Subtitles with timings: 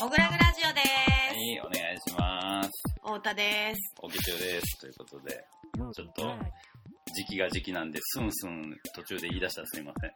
[0.00, 2.70] モグラグラジオではい、お願いします。
[2.70, 2.94] す。
[3.02, 3.94] 太田です。
[4.02, 4.80] おきちゅうです。
[4.80, 5.44] ということで、
[5.76, 6.22] グちょっと
[7.20, 10.12] 時期が時期なんで、スンスン途中で言い出したらすみません。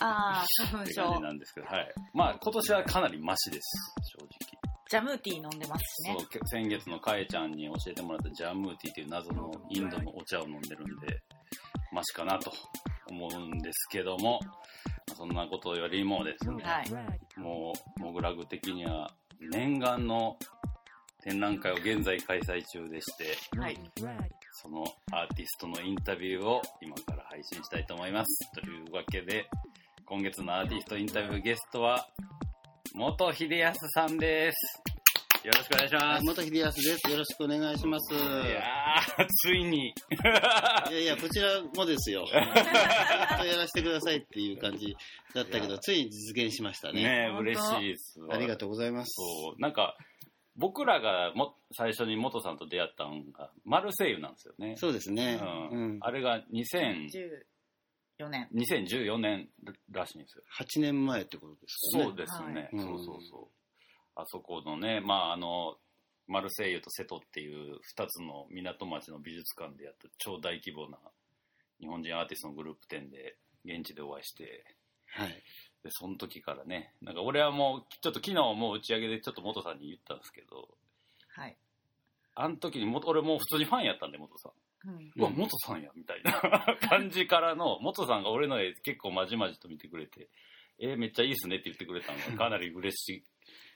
[0.00, 1.20] あー、花粉症。
[1.20, 1.94] なんですけど、はい。
[2.12, 4.74] まあ、今年はかなりマシです、正直。
[4.88, 6.24] ジャムーティー飲んでますしねそ。
[6.24, 11.22] う、け先月のかえちゃんに教えてもらったジャムーティーっていう謎のインドのお茶を飲んでるんで、
[11.92, 12.52] マシかなと
[13.10, 14.38] 思うんですけども、
[15.16, 19.10] そんなことよりもですね、はいもう、モグラグ的には
[19.52, 20.36] 念願の
[21.24, 23.78] 展覧会を現在開催中でして、はい。
[24.56, 28.52] そのアーティストのインタビューを今から配信したいと思います。
[28.52, 29.48] というわけで、
[30.06, 32.06] 今月のアーティストインタビューゲストは、
[32.94, 34.94] 元秀康さんです。
[35.44, 36.24] よろしくお願いします。
[36.24, 37.10] 元秀康です。
[37.10, 38.14] よろしくお願いします。
[38.14, 39.88] いやー、ついに。
[39.88, 39.92] い
[40.92, 42.24] やいや、こちらもですよ。
[42.24, 44.96] ずっとやらせてくださいっていう感じ
[45.34, 47.02] だったけど、ついに実現しましたね。
[47.02, 49.10] ね嬉しいですわありがとうございます。
[49.16, 49.96] そう、なんか、
[50.56, 54.76] 僕らがも最初に元さんと出会ったのが、マルセイユなんですよね。
[54.76, 55.40] そうですね。
[55.70, 55.98] ううんん。
[56.00, 57.08] あれが2000
[58.18, 58.48] 14年。
[58.54, 59.48] 2014年
[59.90, 60.44] らしいんですよ。
[60.60, 62.04] 8年前ってことですね。
[62.04, 63.64] そうですね、はいそうそうそう。
[64.16, 65.76] あそこのね、まああの、
[66.26, 70.98] マルセイユと瀬戸っていう2つの港町の美術館でやった超大規模な
[71.80, 74.64] 日本人アーティストのグループ展で現地でお会いして、
[75.08, 75.42] はい。
[75.84, 80.68] で、その時からね、なんか俺はもう、ちょっと昨日もう打ち上げでちょっと元さんに言ったんですけど、
[81.28, 81.56] はい。
[82.34, 84.90] あの時に元、俺もう普通にファンやったんで、元さん。
[84.90, 85.12] うん。
[85.14, 86.32] うわ、元さんや、みたいな
[86.88, 90.30] 感じからの、元さんが俺の絵結構まじまじと見てくれて、
[90.78, 93.22] えーめっちゃいいっすねって言ってくれたのがかなり嬉し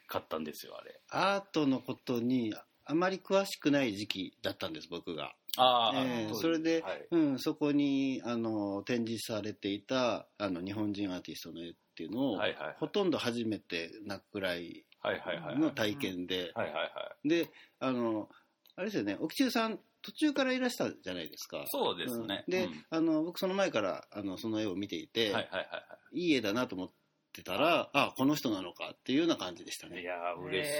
[0.06, 0.98] かったんですよ、あれ。
[1.10, 2.54] アートのことに
[2.86, 5.34] あまり詳しくない時期だったんです、僕が。
[5.58, 15.58] ああ、えーうそれで、はい、うん、そこにあの展示されていたあの日本人アーティストの絵っていうのを、はいはいはいほとんど初めてなくらいはいはいはいはい。
[15.58, 16.88] の体験で、はいはいは
[17.24, 17.28] い。
[17.28, 17.50] で
[17.80, 18.28] あの
[18.76, 22.44] あれですよね奥中さん途中からいらしたじゃないですかそうですね。
[22.46, 25.66] うんで、うんあの僕その前からあのその絵を見ていて、はいはいは
[26.12, 26.88] いい絵だなと思っ
[27.32, 30.00] てたらあこの人なのかっていうような感じでしたはい。
[30.00, 30.08] いね。
[30.08, 30.78] やー、嬉しい。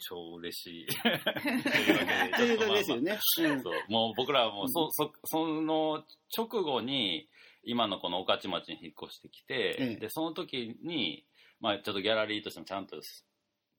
[0.00, 0.86] 超嬉しい。
[0.92, 3.18] とというわけですよね。
[3.38, 6.04] うんそうもう僕らはもうそ、そ、その
[6.36, 7.28] 直後に、
[7.64, 11.24] 今のこの御徒町に引っ越してきて、ええで、その時に、
[11.60, 13.00] まあちょっとギャラリーとしてもちゃんと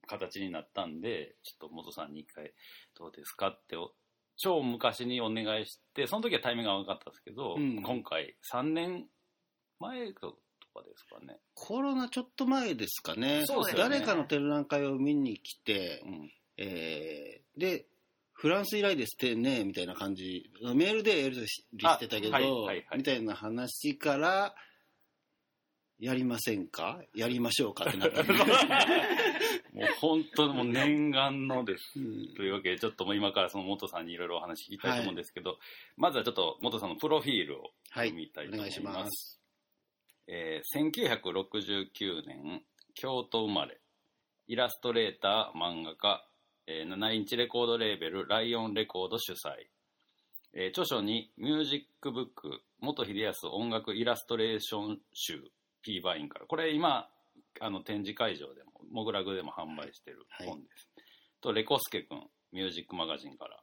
[0.07, 2.53] 形になったんで、ちょっと元さんに一回
[2.97, 3.91] どうですかってお、
[4.38, 9.05] 超昔にお願いして、その時はタイミングが悪かったんですけど、うん今回3年
[9.79, 10.38] 前と
[10.73, 11.38] かですかね。
[11.53, 16.31] コロナちょっと前ですかねそうですよね誰かの展覧会を見に来て、うん。
[16.57, 17.85] えーで
[18.43, 20.51] フランス以来ですってねみたいな感じ。
[20.75, 24.53] メールでやり取りしてたけど、あはいはいはいみたいな話から
[25.97, 26.99] やりませんか？
[27.15, 28.19] やりましょうかってなった。
[28.23, 28.39] んで、も
[29.83, 31.93] う本当にもう念願のです。
[31.95, 35.57] うんというわけで、ちょっともう今からその元さんにいろいろお話聞きたいと思うんですけど、
[35.95, 38.79] まずはちょっと元さんのプロフィールをはい読みたいと思います。
[38.81, 39.41] お願いします。
[40.27, 42.61] えー1969年、
[42.93, 43.79] 京都生まれ、
[44.47, 46.27] イラストレーター、漫画家、
[46.68, 49.68] えー7インチレコードレーベル、ライオンレコード主催、
[50.53, 55.41] えー著書にミュージックブック、元秀康音楽イラストレーション集、
[55.81, 56.46] P バインから。
[56.46, 57.09] これ今、
[57.59, 60.90] あの展示会場でも、モグラグでも販売してる本です。
[61.41, 63.59] と、レコスケくん、ミュージックマガジンから。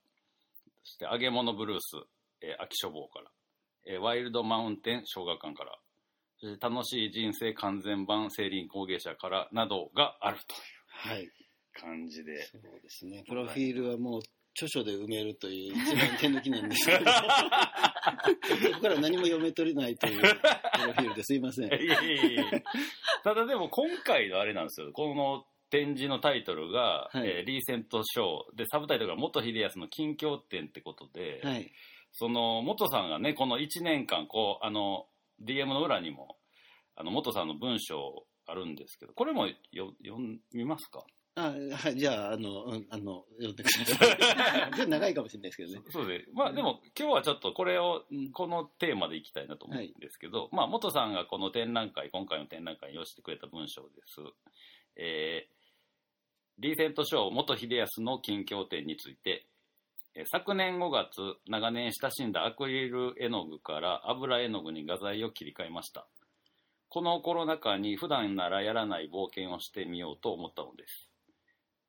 [0.84, 1.96] そして、揚げ物ブルース、
[2.42, 3.30] えー秋書房から。
[3.86, 5.78] えーワイルドマウンテン小学館から。
[6.38, 11.30] そして、楽しい人生完全版セーリン工芸社からなどがあるというはい
[11.74, 12.42] 感じで。
[12.46, 13.24] そうですね。
[13.28, 14.20] プロフィールはもう
[14.54, 17.04] 著書で埋めるという 一番手抜きなんですけどそ
[18.74, 21.66] こから何も読め取れないというプロフィールですいません。
[21.68, 22.44] いやいやいやいや。
[23.22, 24.92] ただでも今回のあれなんですよ。
[24.92, 27.28] この展示のタイトルが、はい。
[27.28, 28.56] えーリーセントショー。
[28.56, 31.70] で、サブタイトルが元秀康の近況展ってことで、はい。
[32.12, 35.06] その元さんがね、この1年間、こう、あの、
[35.42, 36.36] DM の裏にも、
[36.96, 40.18] あの、元さんの文章あるんですけど、これもよ読
[40.52, 41.04] みますか？
[41.36, 54.20] あはいじゃああのうんあの読んでください ちょっと長いかもしれないですけどねそうで、まあでも今日はちょっとこれをうん、このテーマでいきたいなと思うんですけど、まあ元さんがこの展覧会、今回の展覧会に寄せてくれた文章です。
[54.96, 55.60] えー
[56.58, 59.46] リーセントショー元秀康の近況展について、
[60.14, 66.06] えー昨年5月、長年親しんだアクリル絵の具から油絵の具に画材を切り替えました。
[66.90, 71.09] このコロナ禍に普段ならやらない冒険をしてみようと思ったのです。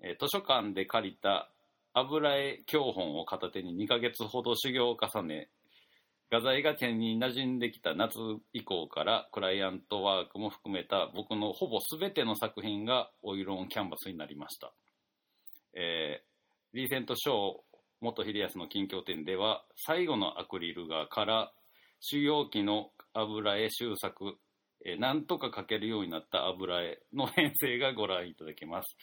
[0.01, 1.49] え図書館で借りた
[1.93, 5.49] 油絵教本を片手に2ヶ月ほど修行を重ね、
[6.31, 8.17] 画材が手に馴染んできた夏
[8.53, 14.71] 以降からクライアントワークも含めた僕のほぼ全ての作品がオイルオンキャンバスになりました。
[15.73, 16.31] えー
[16.73, 17.35] リーセントショー
[17.99, 21.51] 元秀康の近況展では最後のアクリル画から
[21.99, 24.37] 修行期の油絵修作、
[24.85, 28.95] えーなんとか描けるようになった油絵の編成がご覧いただけます。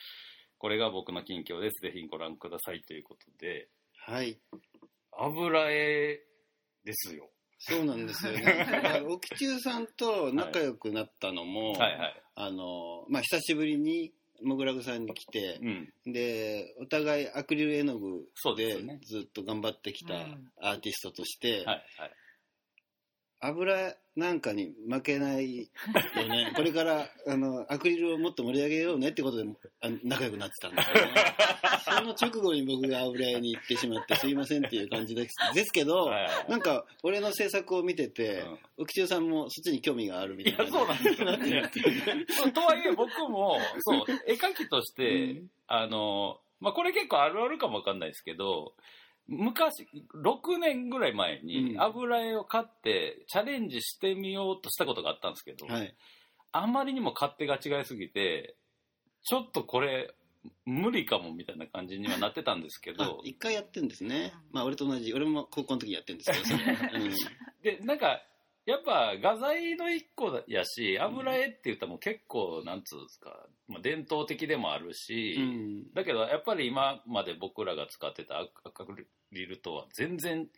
[0.58, 1.80] これが僕の近況です。
[1.80, 3.68] ぜひご覧くださいということで、
[4.06, 4.38] はい。
[5.12, 6.20] 油絵
[6.84, 7.30] ですよ。
[7.58, 9.02] そうなんですよね。
[9.08, 12.22] 沖中さんと仲良くなったのも、はいはい。
[12.34, 15.92] あの、まあ、久しぶりに、もぐらぐさんに来てう、ん。
[16.12, 22.12] で、お互いアクリル絵の具でずっと頑張ってきたうんアーティストとして、はいはい。
[23.40, 26.52] 油なんかに負けないよね。
[26.56, 29.44] これから、あの、アクリルをもっと盛り上げようねってことで、
[29.80, 31.12] あ仲良くなってたんですよね。
[31.84, 36.10] その直後に僕が油絵に行ってしまってすいませんっていう感じですですけど、
[36.48, 40.64] なんか、俺の制作を見ててうん、沖中さんもそっちに興味があるみたいな。
[40.64, 48.72] いや、そうなんですよ とはいえ僕も、そう、絵描きとして、うんあの、まあ、これ結構あるあるかもわかんないですけど、
[49.28, 55.94] 昔、6年ぐらい前にうん油絵を買ってチャレンジしてみようとしたことがあったんですけど、はい。
[56.52, 58.56] あまりにも勝手が違いすぎて、
[59.22, 60.14] ちょっとこれ、
[60.64, 64.54] 無理かもみたいな感じにはなってたんですけあど、一回やってんですねうん。
[64.54, 65.12] まあ、俺と同じ。
[65.12, 67.10] 俺も高校の時やってるんですけど、 うん
[67.62, 68.22] で、なんか、
[68.68, 75.94] やっぱ画材の一個やし、油絵って言ったらもう結構、なんつうんですか、まあ、伝統的でもあるし、うん。
[75.94, 80.50] だけどやっぱり今まで僕らが使ってたアクリルとは全然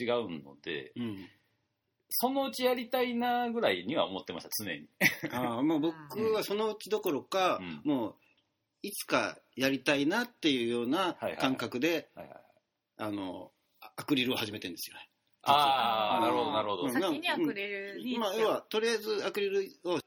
[0.00, 1.28] 違うので、うん。
[2.08, 4.88] そのうちやりたいなぐらいには思ってました、常に。
[5.30, 7.82] ああもう僕はそのうちどころか、うん。
[7.84, 8.14] もう
[8.80, 12.08] いつかやりたいなっていうような感覚で、
[12.96, 13.52] あの
[13.82, 14.96] あアクリルを始めてるんですよ。
[14.96, 15.06] ね。
[15.44, 16.82] ああ、なるほど、なるほど。
[16.84, 16.92] うん。
[16.92, 19.98] 先にアクリルにまあ、要はとりあえずアクリルを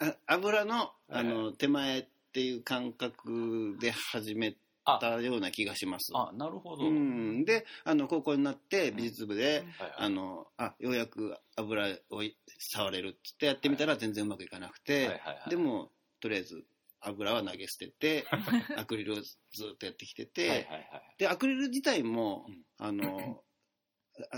[0.00, 6.12] あ油のあの、手前っていう感覚で始めたような気がします。
[6.14, 6.86] あ、なるほど。
[6.86, 9.64] うん、であの高校になって美術部で、
[9.96, 12.22] あのあようやく油を
[12.58, 15.90] 触れるっつってやってみたら全然うまくいかなくて、でも
[16.20, 16.64] とりあえず
[17.00, 18.24] 油は投げ捨てて
[18.76, 19.36] アクリルをず
[19.74, 21.14] っとやってきてて、はいはいはい。
[21.18, 22.64] でアクリル自体も、うん。
[22.78, 23.51] あのあ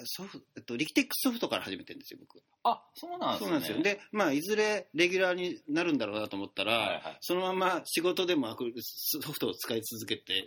[0.05, 2.43] ソフえっと、リキテックスソフトから始めてるんですよ僕。
[2.62, 3.47] あ、そうなんですね。
[3.47, 3.82] そうなんですよ。
[3.82, 7.17] で、まあ、いずれレギュラーになるんだろうなと思ったら、はいはい。
[7.21, 10.44] そのまま仕事でもアクリルソフトを使い続けてい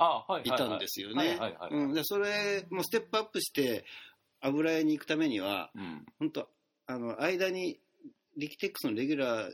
[0.51, 1.38] たんですよね。
[2.03, 3.85] それもうステップアップして
[4.41, 6.06] 油絵に行くためにはうん。
[6.19, 6.50] 本当
[6.88, 7.80] あの間に
[8.38, 9.51] リキテックスのレギュラー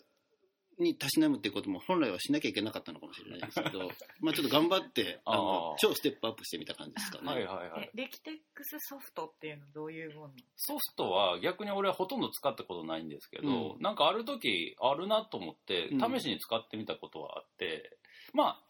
[0.79, 3.89] にたしなむっていうことも本来はしなきゃいけなかったのかもしれないですけど
[4.21, 7.27] まあちょっと頑張ってあの超ステップアップしてみた感じですかね。
[7.27, 7.91] はいはいはい。
[7.93, 7.97] え。
[7.97, 13.81] レキテックスソフトっていうのはどういうものソフトは逆に俺はほとんど使ったことないんですけど、うん。
[13.81, 16.19] なんかある時あるなと思ってうん。
[16.19, 17.97] 試しに使ってみたことはあって、
[18.33, 18.63] まあ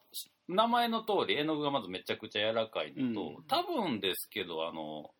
[0.47, 3.43] 名前の通り絵の具がまずめちゃくちゃ柔らかいのと、うん。
[3.45, 5.13] 多分ですけどあの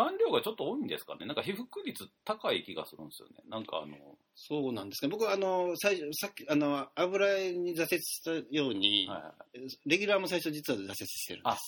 [0.00, 1.26] 顔料がちょっと多いんですかね。
[1.26, 3.34] なんか被覆率高い気がするんですよね。
[3.48, 3.96] なんかあの
[4.34, 5.10] そうなんですね。
[5.10, 11.60] 僕はあの最初さっきあの油絵に挫折したように、はいはいレギュラーも最初実は挫折してるんであす。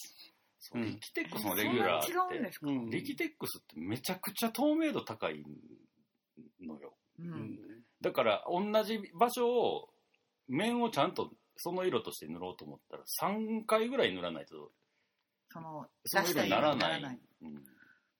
[0.61, 0.80] そう。
[0.80, 0.87] うん。
[0.87, 5.45] リキテックスのレギュラーって違うんですか、うんリキテックスってめちゃくちゃ透明度高い
[6.64, 6.95] のよ。
[7.18, 7.28] ううん。
[7.30, 7.59] ん
[8.00, 9.88] だから同じ場所を
[10.49, 14.73] 面をちゃんとその色として塗ろうと思ったら3回ぐらい塗らないと
[15.52, 16.78] そのその色にならない。
[16.78, 17.18] 出した色にならない。
[17.42, 17.62] うん、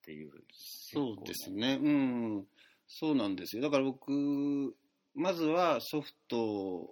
[0.03, 1.79] っていうそうですね。
[1.81, 2.47] うん。
[2.89, 3.63] そうなんですよ。
[3.63, 4.75] だから僕、
[5.15, 6.91] まずはソフト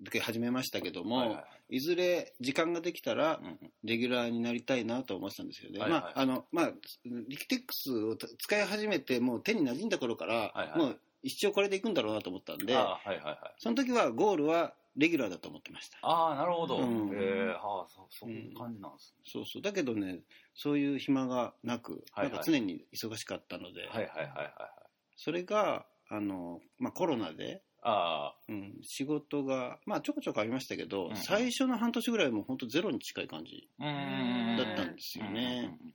[0.00, 3.40] で始めましたけども、はいいはいずれ時間ができたら
[3.84, 5.78] レギュラーになりたいなと思ってたんですよね。
[5.78, 6.70] はいはいまあ、あの、まあ、
[7.04, 15.98] リキテックスを使い始めて、もう手に馴染んだ頃から、はいはいもう一生これでいくんだろうなと思ったんで、あはいはいはいその時はゴールはレギュラーだと思ってました。
[16.02, 17.10] ああなるほど、うん。
[17.14, 19.62] えー、はあそうそういう感じなんですそうそう。
[19.62, 20.20] だけどね、
[20.54, 22.30] そういう暇がなく、はいはい。
[22.30, 24.54] なんか常に忙しかったので、ねはいはいはいはいはい。
[25.16, 33.68] それが、あの、まあ、コロナで、あうん、仕事が、まあ、ちょこちょこありましたけど、うん最初の半年ぐらいも本当ゼロに近い感じ。
[33.78, 35.70] だったんですよね。
[35.80, 35.94] うんうん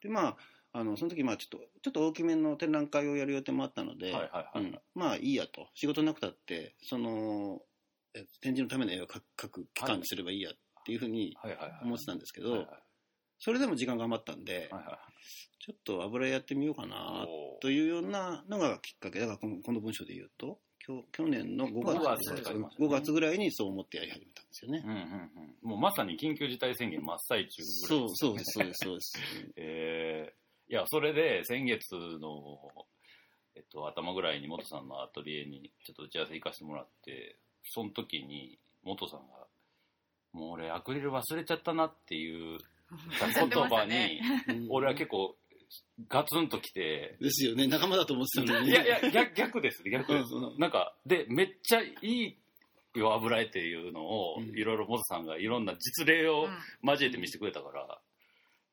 [0.00, 0.36] で、まあ、
[0.72, 4.80] あの、その時、まあ、ちょっと、ちょっと大きめの展覧会をやる予定もあったので、はいはいはいうん。
[4.94, 5.68] まあ、いいやと。
[5.74, 7.69] 仕事なくたって、その、え
[8.12, 11.36] 展示のための絵を描描く期間にすればいいやっていうふうに
[11.82, 12.66] 思ってたんですけど、
[13.38, 14.70] それでも時間が余ったんで、
[15.58, 17.26] ちょっと油絵やってみようかな
[17.60, 19.20] というようなのがきっかけ。
[19.20, 20.58] だからこのこの文章で言うと、
[21.12, 24.90] 去年の5 5月月ですか5月ぐらいにそう思ってやり始めたんですよねうん。
[24.90, 25.70] うんうん。
[25.70, 29.18] もうまさに緊急事態宣言真っ最中ぐらいそうそうです、そうです、そうです。
[29.56, 30.40] えー
[30.70, 32.56] いや、それで先月の、
[33.56, 39.46] えっと、頭ぐらいに元さんのアトリエにちょっと打ち合わせ行かせてもらって、その時に元さんが、
[40.32, 42.58] もう俺アクリル忘れちゃったなっていう
[43.34, 44.66] 言葉に、うん。
[44.70, 45.36] 俺は結構
[46.08, 48.68] ガツンときて、ですよね、仲間だと思ってたのに。
[48.68, 50.34] いやいや、逆逆です、逆です。
[50.34, 50.56] うんう。
[50.56, 52.36] んなんか、で、めっちゃいい
[52.98, 54.48] よ、油絵っていうのを、うん。
[54.58, 56.88] いろいろ元さんがいろんな実例をうん。
[56.88, 58.00] 交えて見せてくれたから、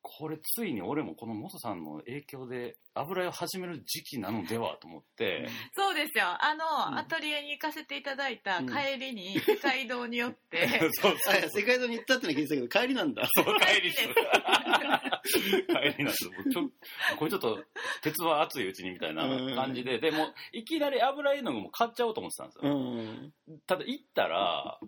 [0.09, 6.25] これついに俺もこの元さんの影響で油絵を始める時期なのではと思って、そうですよ。
[6.27, 10.65] あの、うんアトリエに行かせていただいたうん帰りに、世界堂によって、
[11.01, 13.27] そうあいや世界堂に行ったってのは聞いてたけど、帰りなんだ。
[13.35, 14.07] そう、帰りです。
[15.67, 16.29] 帰りなんです。
[16.29, 16.71] もうちょ
[17.17, 17.63] これちょっと、
[18.01, 22.75] 鉄は熱いうちにみたいな感じで、でも、いきなり油絵の具も買っちゃおうと思ってたんですうよ。
[22.75, 23.33] ん。
[23.67, 24.79] ただ行ったら、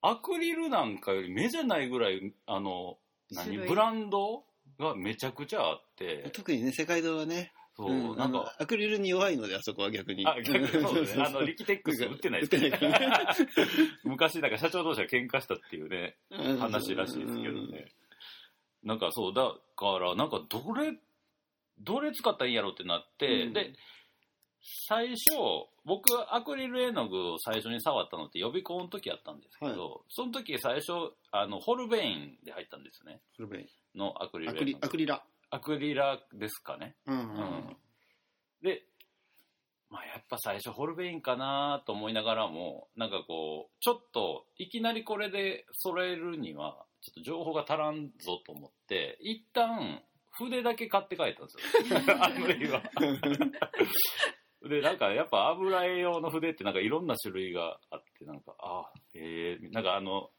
[0.00, 2.98] アクリルなんかより目じゃないぐらい、あの、
[3.32, 4.44] 何、ブランド
[4.78, 10.26] がめちゃくちゃあって、特にね、世界堂はね、そう、うんあのなんか、アクリルに弱いので、あそこは逆に。
[10.26, 11.24] あ、逆にそうですね。
[11.24, 12.70] あんの、リキテックス売ってない売ってない。
[12.70, 13.34] から
[14.04, 16.58] 昔、なんか社長同士が喧嘩したっていうね、うん。
[16.58, 17.86] 話らしいですけどね。
[18.84, 20.98] なんかそう、だから、なんかどれ、
[21.78, 23.52] どれ使ったらいいんやろってなって、うん。
[23.54, 23.72] で、
[24.88, 25.18] 最初、
[25.84, 30.92] 僕アクリル絵の具を最初に触ったのって予備校の時やったんですけど、その時最初、
[31.32, 33.20] あの、ホルベインで入ったんですね。
[33.36, 35.22] ホルベインのアクリルアクリ絵の具アクリラ。
[35.50, 36.96] アクリラですかね。
[37.06, 37.76] うんうん
[38.62, 38.84] で、
[39.90, 50.00] まあやっぱ最初ホルベインかなと思いながらも、なんかこう、ちょっといきなりこれで揃えるには、ちょっと情報が足らんぞと思って、一旦
[50.30, 52.14] 筆だけ買って帰ったんですよ。
[52.22, 52.82] あの絵は。
[54.68, 60.30] で、なんかやっぱ油絵用の筆ってなんかいろんな種類があって、なんか、ああ、ええなんかあの、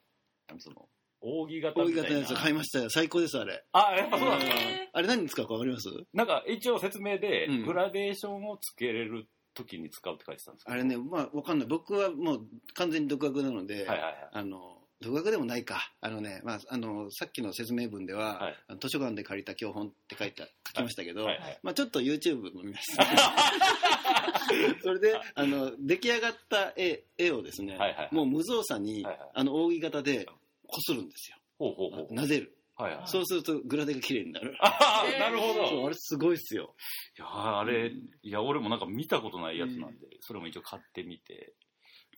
[0.48, 0.88] なんつうの、
[1.22, 2.01] 扇形みたいな。
[2.01, 2.89] 大型のやつ買いましたよ。
[2.89, 3.63] 最高です、あれ。
[3.72, 4.58] あ、やっぱそうなんですか？
[4.60, 5.89] へあれ何に使うかわかります？
[6.13, 11.68] なんか一応説明でうん、グラデーションをつけれる時に使うって書いてたんですけどあれね、まあ、わかんない。
[11.68, 14.30] 僕はもう完全に独学なので、はいはいはい。
[14.34, 15.91] あの、独学でもないか。
[16.01, 23.05] あのね、まあ、あの、さっきの説明文では、はい図書館で借りた教本って書いた、書きましたけど、はいはいまあ、ちょっと YouTube も見ました。
[24.81, 30.25] それで、あの、出来上がった絵絵をですね、はいはいはいもう無造作に、はいはいあの、扇形で
[30.67, 31.38] こするんですよ。
[31.60, 32.13] ほうほうほう。
[32.13, 32.57] なぜる。
[32.75, 33.07] はいはい。
[33.07, 34.55] そうするとグラデが綺麗になる。
[34.60, 35.86] あ なるほど。
[35.86, 36.75] あれすごいっすよ。
[37.17, 41.53] いやーあれ、いや、俺もなんか見たことないやつなんで、それも一応買ってみて、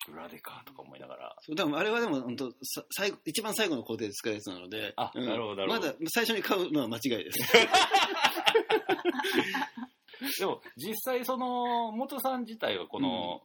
[0.08, 1.36] グラデかとか思いながら。
[1.42, 5.26] そうでもあれはでも本当さ最後一番最後の工程で使うやつなので、あうん。
[5.26, 5.88] なるほどなるほど。
[5.88, 7.40] まだ最初に買うのは間違いです。
[10.40, 13.42] でも、実際その、元さん自体はこの、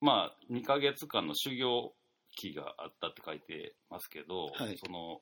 [0.00, 1.94] まあ、2ヶ月間の修行
[2.36, 4.76] 期があったって書いてますけど、はい。
[4.78, 5.20] その、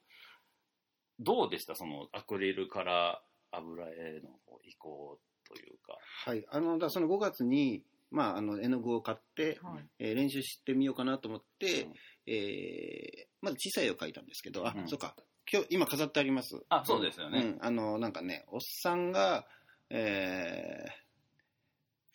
[1.21, 1.75] どうでした？
[1.75, 4.30] その、アクリルから油絵の
[4.64, 5.18] 移行
[5.49, 5.99] というか。
[6.26, 7.83] はい、あのだその5月に、
[8.14, 11.92] まあ、あの絵の具を買って、はいえー練習してみようかなと思って、うん
[12.26, 15.14] えーまず小さい絵を描いたんですけど、あ、うんそうか
[15.52, 16.56] 今日今飾ってあります。
[16.68, 17.40] あ、そうですよね。
[17.40, 19.47] うん、あのなんかねおっさんが、
[19.90, 21.04] えー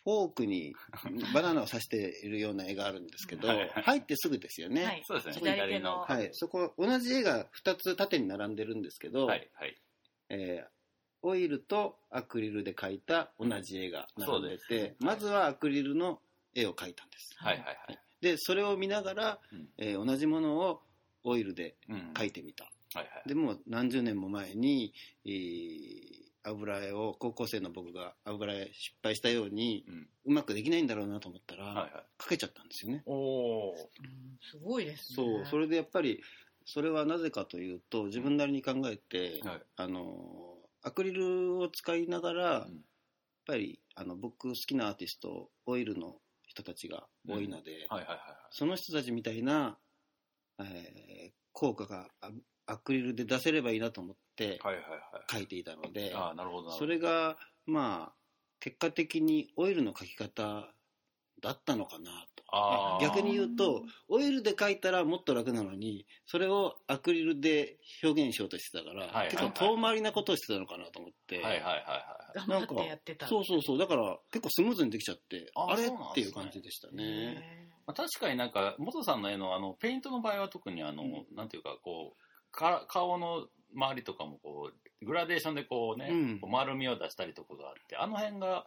[0.02, 0.74] フォークに
[1.34, 4.84] バナナを刺しているような絵があるんですけどはいはい入ってすぐですよね。
[4.84, 5.34] はいそうですね。
[5.34, 9.78] 左手のはい、そこ同じ絵が2つ縦に並んでるんですけど、はい、はい。
[10.30, 10.79] えー
[11.22, 16.20] オイルとアクリルで描いた同じ絵が並んでそうですて、まずはアクリルの
[16.54, 17.34] 絵を描いたんです。
[17.36, 17.98] はい、はい、はい。
[18.20, 20.82] で、それを見ながら、うんえー同じものを
[21.24, 22.10] オイルでうん。
[22.14, 22.64] 描いてみた。
[22.94, 23.28] はい、はい。
[23.28, 24.92] でもう何十年も前に、
[25.24, 30.08] えー油絵を高校生の僕が油絵失敗したようにうん。
[30.24, 31.90] うまくできないんだろうなと思ったら、はい、はい。
[32.18, 33.02] 描けちゃったんですよね。
[33.04, 33.74] おー。
[33.74, 35.40] うんすごいですそね。
[35.42, 36.22] う、それでやっぱり
[36.64, 39.62] それはなぜかというと自分なりに考えて、はい。
[39.76, 42.84] あのアクリルを使いながら、やっうん
[43.46, 47.86] ぱりあの僕好きなアーティストオイルの人たちが多いので。
[48.50, 49.78] その人たちみたいな、
[50.60, 52.30] えー効果があ
[52.66, 56.14] アクリルで出せればいいなと思ってはい、ていたので、
[56.78, 58.16] それがまあ
[58.60, 60.72] 結果的にオイルの描き方
[61.42, 62.26] だったのかな
[63.00, 71.74] 逆に言うとオイルで描いたらもっと楽なのにそれをアクリルで表現しようとしてたから、はいはい結構遠回りなことをしてたのかなと思って、はい、はい、はい、は
[72.34, 72.48] い。
[72.48, 73.26] 頑張ってやってた。
[73.26, 73.78] そうそうそう。
[73.78, 77.04] だから結構スムーズにできちゃってああれねっていう感じでしたね。
[77.04, 81.26] へまあ、確かになんか、元さんの絵のあの、ペイントの場合は特にあの、うん。
[81.36, 86.38] なんていうか、こう、か顔の周りとかもこう、グラデーションでこうね、うん。
[86.40, 88.66] こう丸みを出したりとかがあって、あの辺が、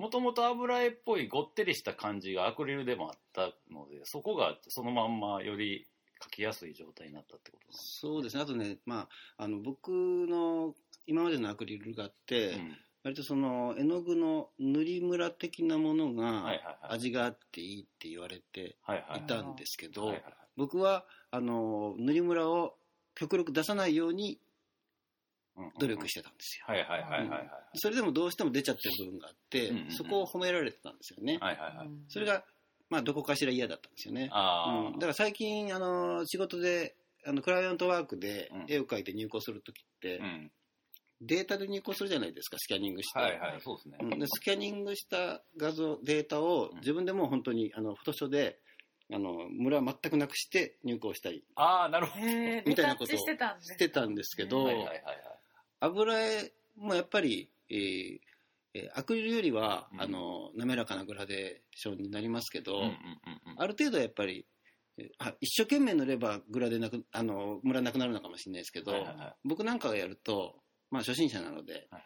[0.00, 5.86] もともと油絵っぽいごってりした感じがアクリルでもあったので、そこがそのまんまより
[6.26, 8.42] 描きやすい状態になったってことなんですそうですね。
[8.42, 10.74] あとね、まあ、あの、僕の
[11.06, 16.92] 今までのアクリル画って、うん割とその絵の具の塗りムラ的なものはいが。
[16.92, 20.14] 味があっていいって言われてはいたんですけど、
[20.58, 22.74] 僕はあの塗りムラを
[23.14, 24.38] 極力出さないように
[25.78, 26.64] 努力してたんですよ。
[26.66, 27.50] はいはいはいはいはい。
[27.74, 31.38] それでもどうしても出ちゃってる部分があって、そこを褒められてたんですよね。
[31.40, 31.88] はいはいはい。
[32.08, 32.44] それが、
[32.88, 34.28] まあ、どこかしら嫌だったんですよね。
[34.32, 40.24] あうんだから最近あの仕事であのクライアントワークでうん絵を描いて入稿するときって、あ。
[40.24, 40.50] うん。
[41.22, 43.98] データで入稿するじゃないですかスキャニングして、はいはい、そうですね。
[44.00, 48.58] うんでスキャニングした画像データをうん自分でもう本当にあのフォトショーで
[49.12, 52.24] あのムラ全くなくして入稿したりああ、なるほど。
[52.24, 55.04] みたいなことをリタッチしてたんですしてたんですけど、はいはいはいはい。
[55.80, 58.18] 油絵もやっぱり、えー
[58.74, 60.00] えーアクリルよりは、うん。
[60.00, 63.60] あの滑らかなグラデーションになりますけど、うんうんうんうん。
[63.60, 64.46] ある程度やっぱり
[64.96, 69.34] えーあ一生懸命塗ればグラでなくあのムラなくなるのかもしれないですけど、はいはいはい。
[69.44, 72.02] 僕なんかがやると、まあ、初心者なのではい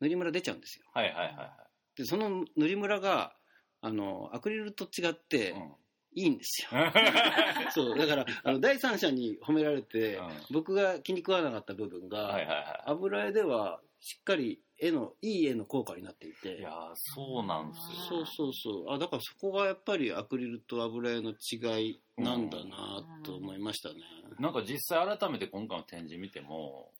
[0.00, 0.86] 塗りムラ出ちゃうんですよ。
[0.94, 1.48] はいはいはいはい。
[1.96, 3.34] でその塗りムラが
[3.82, 5.62] あのアクリルと違ってはい。
[6.12, 6.76] いいんですよ、う
[7.68, 10.28] んそうだからあの第三者に褒められて、うん。
[10.50, 16.56] 僕が気に食わなかった部分が、はいはいは油絵ではしっかり絵のいい絵の効果になっていて。
[16.56, 16.58] い。
[16.58, 18.16] いやーそうなんですよ。
[18.16, 18.92] そうそうそう。
[18.92, 23.96] あだからそこがやっぱりアクリルと油絵の違いなんだなと思いましたね、
[24.38, 26.92] なんか実際改めて今回の展示見ても、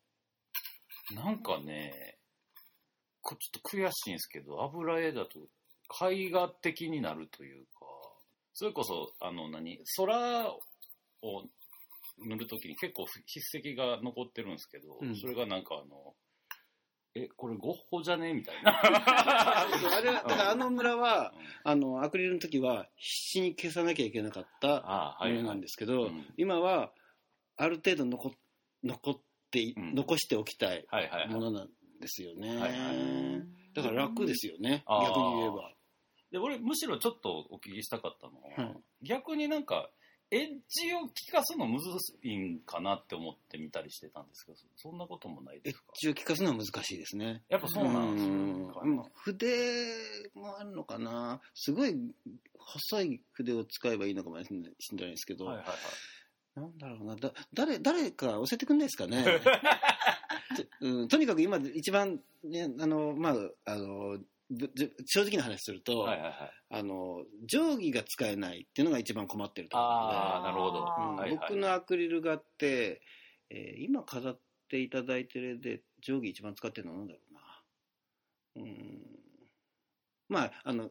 [1.15, 2.19] なんかね、
[3.21, 5.41] こちょっと悔しいんですけど、油絵だと
[6.11, 7.70] 絵画的になるというか、
[8.53, 10.51] それこそ、あの何、空
[11.23, 11.45] を
[12.27, 15.17] 塗るときに結構筆跡が残ってるんですけど、うん。
[15.17, 16.15] それがなんかあの、
[17.15, 18.71] え、これゴッホじゃねみたいな。
[18.85, 21.47] あれはだからあの村はうん。
[21.65, 25.19] あのアクリルの時は必死に消さなきゃいけなかった。
[25.21, 26.27] ものなんですけど、うん。
[26.37, 26.93] 今は
[27.57, 28.35] ある程度残
[28.85, 31.29] 残って残しておきたいはいはいはい。
[31.29, 31.69] ものなん
[32.01, 33.43] ですよね、はいはい。
[33.75, 35.75] だから楽ですよね逆に言えば
[36.31, 39.89] で、俺、むしろちょっとお聞きしたかったのは、はい逆になんか、
[40.33, 41.89] エッジを効かすのむず
[42.23, 45.85] いんかなって思ってみたりしてたんですけど、そんなこともないエッですか？
[46.01, 47.43] ジを効かすのは難しいですね。
[47.49, 48.33] やっぱそうなんですよ。
[48.85, 48.97] うん。
[48.97, 49.93] まあ筆
[50.35, 51.41] もあるのかな？
[51.55, 51.97] すごい
[52.59, 54.71] 細い筆を使えばいいのかもしれない
[55.11, 56.61] ですけど、はいはいはい。
[56.61, 57.17] なんだろうな。
[57.17, 59.25] だ誰誰か教えてくんないですかね？
[60.81, 64.19] と,、うん、とにかく今一番、ね、あのまああの
[65.07, 66.35] 正直な話すると、はいはいはい。
[66.71, 70.73] あの定規が使えないっていうのが一番困ってるところああ、なるほど。
[70.73, 71.17] で、うん。
[71.17, 71.39] はいはい。
[71.51, 73.01] 僕のアクリル画って、
[73.51, 78.65] えー今飾っていただいてる絵で定規一番使ってるのは何だろうな。
[78.65, 79.01] うん。
[80.29, 80.91] まああの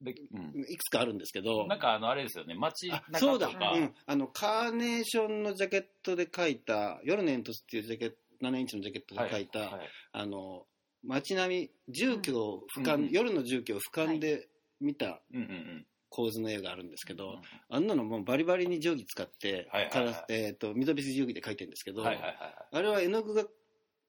[0.00, 0.60] でうん。
[0.68, 1.66] いくつかあるんですけど。
[1.66, 9.88] なんかあの、あれですよね、街あ中そうだ、とか、うん、あのカーネーションのジャケットで描いた「夜の煙突」っていうジャケット7インチのジャケットで描いた、はいはい。
[10.12, 10.66] あの
[11.04, 14.48] 街並み住居を俯瞰、うんうん夜の住居を俯瞰で
[14.80, 15.20] 見た。
[16.12, 20.14] 構図の絵があるんですけど、うんあんなのもうバリバリに定規使って、はいはいはい。
[20.14, 22.36] からえー、と溝菱定規で描いてるんですけど、はいはいはい
[22.72, 23.44] あれは絵の具が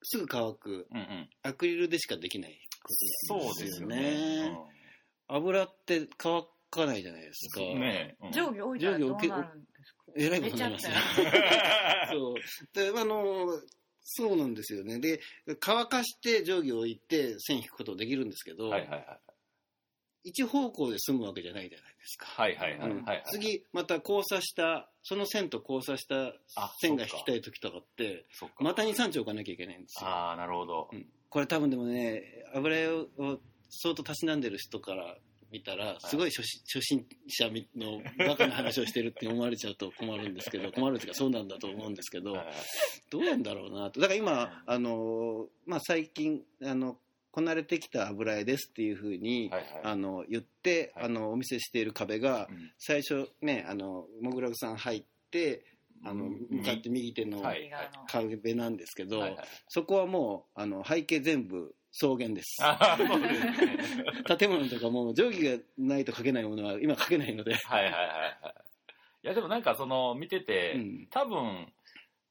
[0.02, 1.04] すぐ乾くはい。
[1.04, 1.30] うんうん。
[1.44, 2.60] アクリルでしかできない。
[3.28, 4.52] そうですよね。
[5.28, 8.26] 油って乾かないじゃないですか、うんねえ。
[8.26, 8.32] うん。
[8.32, 10.12] 定規置いたらどうなるんですか？
[10.18, 10.94] えらいことになりますね。
[12.12, 12.36] そう。
[12.74, 13.48] であの
[14.14, 15.22] そうなんですよねで
[15.60, 19.20] 乾かして定規を置いて線引くことできるんですけど、はいはいはい。
[20.24, 22.90] 一方向で済むわけじゃないじゃないですか、はいはいはい。
[22.92, 28.26] うんはいはい、次また交差したその線と交差したあ線が引きたい時とかって。
[28.60, 30.90] また23丁置かなきゃいけないんですよ、ああ、なるほど。
[30.92, 33.08] うんこれ多分でもね油絵を
[33.70, 35.16] 相当たしなんでる人から
[35.52, 42.38] 見たらすごい初心初心者のバカな話をしてるって思われちゃうと 困るんですけど困るっていうかそうなんだと思うんですけど
[43.10, 44.00] どうなんだろうなと。
[44.00, 46.98] だから今あの、まあ、最近あの
[47.32, 49.82] こなれてきた油絵ですっていうふうに、はいはい。
[49.84, 51.06] あの言って、はい。
[51.06, 52.72] あのお見せしている壁がうん。
[52.78, 55.66] 最初ねあのモグラグさん入って
[56.04, 56.48] あのうん。
[56.50, 57.72] 向かって右手のはい。
[58.08, 59.48] 壁なんですけど、はいはい。
[59.70, 62.58] そこはもうあの背景全部草原です。
[64.38, 68.54] 建物とかも定規がないと描けないものは今描けないので、はいはいはいはい。
[69.24, 71.08] いやでもなんかその見てて、うん。
[71.12, 71.68] 多分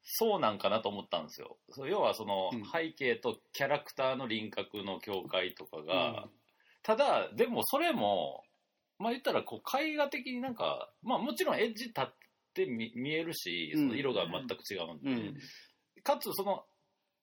[0.03, 1.57] そうなんかなと思ったんですよ。
[1.87, 2.63] 要はそのうん。
[2.65, 6.29] 背景とキャラクターの輪郭の境界とかが、うん。
[6.81, 8.43] ただでもそれも
[8.97, 12.13] まあ言ったらこう絵画的になんかまあもちろんエッジ立っ
[12.55, 15.37] て見見えるし、その色が全く違うんで、うん。
[16.03, 16.65] かつその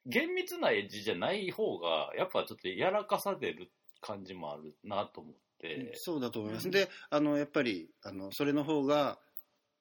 [0.08, 5.92] 厳密なエッジじゃない方がやっぱちょっとやらかさ出る感じもあるなと思って。
[5.94, 6.70] そうだと思います。
[6.70, 9.18] で、あの、やっぱり、あの、それの方が、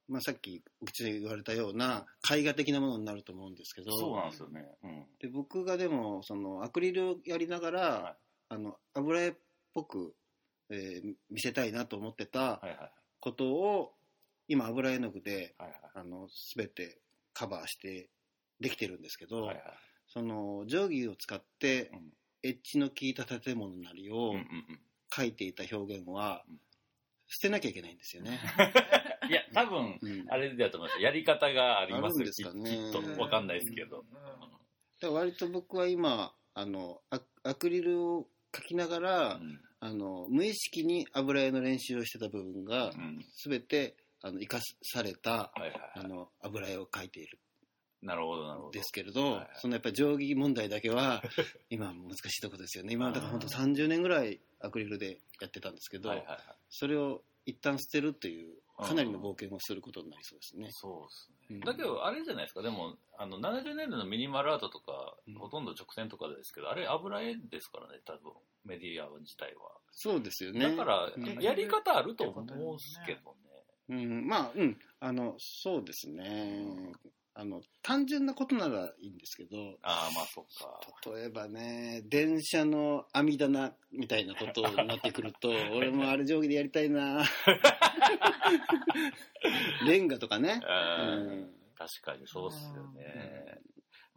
[0.08, 4.66] まあ、さっき、お口で言われたような、絵画的なものになると思うんですけど、そうなんですよね。
[4.84, 5.06] うん。
[5.20, 8.16] で僕がでも、その、アクリルをやりながら、はい
[8.50, 9.34] あの、油絵っ
[9.74, 10.16] ぽく、
[10.70, 12.92] えー見せたいなと思ってたはいはい。
[13.20, 13.94] ことを、
[14.48, 17.02] 今、油絵の具で、はいあの、すべて
[17.34, 18.10] カバーして
[18.60, 19.56] できてるんですけど、はい。
[19.56, 19.87] はいはい。
[20.18, 24.80] その、定規を使ってうん、エッジの効いた建物なりをうんうんうん。
[25.12, 26.56] 描いていた表現はうん、
[27.28, 28.40] 捨てなきゃいけないんですよね。
[29.30, 31.02] いや、多分、うんあれだと思います。
[31.02, 33.22] やり方がありますあるんですかねききっと。
[33.22, 34.04] わかんないですけど。
[34.12, 34.38] だか
[35.02, 45.92] ら割と僕は今あのアアクリルを描きながら、うんあの無意識に油絵の練習をしてた部分がうん全てあの生かされたはいはいはい。
[45.98, 47.38] あの油絵を描いている
[48.02, 48.70] なるほど、なるほど。
[48.70, 51.24] んですけれど、はいはいそのやっぱり定規問題だけは
[51.70, 56.40] 今難しいところですよね今だから本当30年ぐらいアクリルでやってたんですけど、はいはいはい。
[56.70, 60.70] それを一旦捨てるっていううんかなりの冒険をすることになりそうですね。
[60.72, 61.66] そうですうんね。
[61.66, 62.62] だけど、あれじゃないですか。
[62.62, 68.34] でも、あの、70年代のミニマルアートとか、うんほとんど直線とかですけど、あれ油絵ですからね、多分、
[68.66, 69.72] メディア自体は。
[69.92, 70.60] そうですよね。
[70.60, 72.44] だからうん、やり方あると思う
[72.76, 73.48] んですけどね。
[73.90, 76.94] うん、まあ、うん、あの、そうですね。
[77.40, 80.80] あの、単純なことならいいんですけど、ああ、まあ、そっか。
[81.16, 87.24] 例えばね、電車の網棚みたいなことになってくると、 俺もあれ定規でやりたいな
[89.86, 90.62] レンガとかね。
[90.64, 90.70] うん
[91.28, 93.60] うん確かにそうっすよね。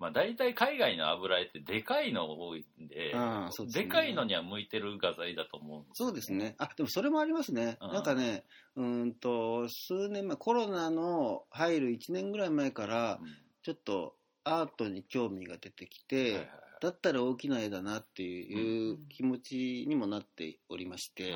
[0.00, 3.84] まあ大体海外の油絵ってでかいの多いんで、ああですね。
[3.84, 6.54] でかいのには向いてる画材だと思うんですよそうですね。
[6.58, 7.76] あ、でもそれもありますね。
[7.82, 7.92] うん。
[7.92, 8.44] なんかね、
[8.76, 13.28] うーんと、数年前、コロナの入る1年ぐらい前からう、ん。
[13.62, 21.34] ちょっとアートに興味が出てきて、はいはいだったら大きな絵だなっていう気持ちにもなっておりまして。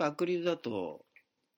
[0.00, 1.06] アクリルだと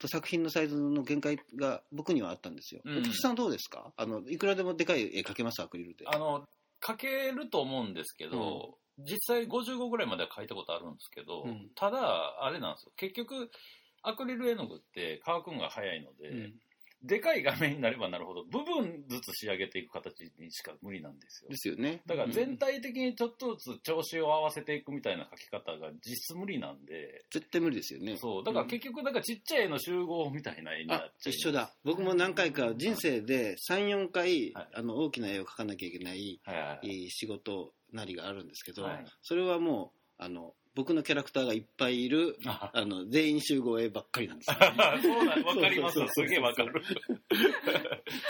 [0.09, 2.81] 作品のサイズの限界が僕にはあったんですよ。
[2.85, 3.93] うんさんどうですか？
[3.97, 6.07] あのいくらでもでかい絵描けますアクリルで。
[6.07, 6.47] あの、
[6.83, 12.93] 描けると思うんですけど、実際55ぐらいまでは描いたことあるんですけど、うんただ、あれなんですよ。
[12.97, 13.51] 結局、
[14.03, 16.55] アクリル絵の具って乾くんが早いので、うん
[17.03, 21.57] でかい画面になればなるほど、部分ずつ仕上げていく形にしか無理なんですよで。
[21.57, 22.03] すよね。
[22.07, 28.17] だから全体的にちょっとずつ調子を合わせていくみたいな描き方が実質無理なんで、絶対無理ですよね。
[28.19, 31.33] そう、だから結局、だからちっちゃい絵の集合みたいな絵になっあちゃう。
[31.33, 31.73] 一緒だ。
[31.85, 36.41] 僕も何回か人生で3、4回、はいあの大きな絵を描かなきゃいけない、
[37.09, 44.57] 仕事なりがあるんですけど、はいそれはもうあの僕のキャラクターがいっぱいいるああの全員集合絵ばっかりなんですよ、
[45.03, 45.99] そうなん、わかります。
[46.09, 46.83] すげえわかる。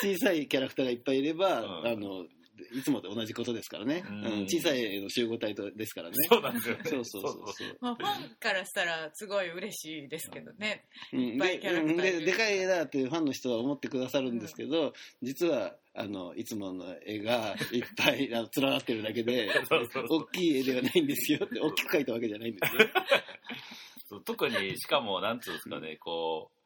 [0.00, 1.86] 小さいキャラクターがいっぱいいれば、うん。
[1.86, 2.26] あの
[2.72, 4.24] いつもと同じことですからね、うん。
[4.24, 4.42] うん。
[4.44, 6.14] 小さい絵の集合体とですからね。
[6.28, 6.82] そうなんですよね。
[6.84, 7.78] そうそうそうそう。
[7.80, 10.84] まあ、ファンからしたらすごい嬉しいですけどね。
[11.12, 11.20] うん。
[11.20, 12.18] いっぱいでキャラクターいる。
[12.20, 14.92] ででかい絵だっていうファンの人は思ってくださるんですけど、
[15.22, 20.20] 実はあのいつもの絵が いっぱいあの連なってるだけでそうそうそう。
[20.22, 22.80] 大きい絵ではないんですよって大きく描いたわけじゃないんですよ。
[24.10, 26.59] そう特に、しかも、なんつうんですかね、こう、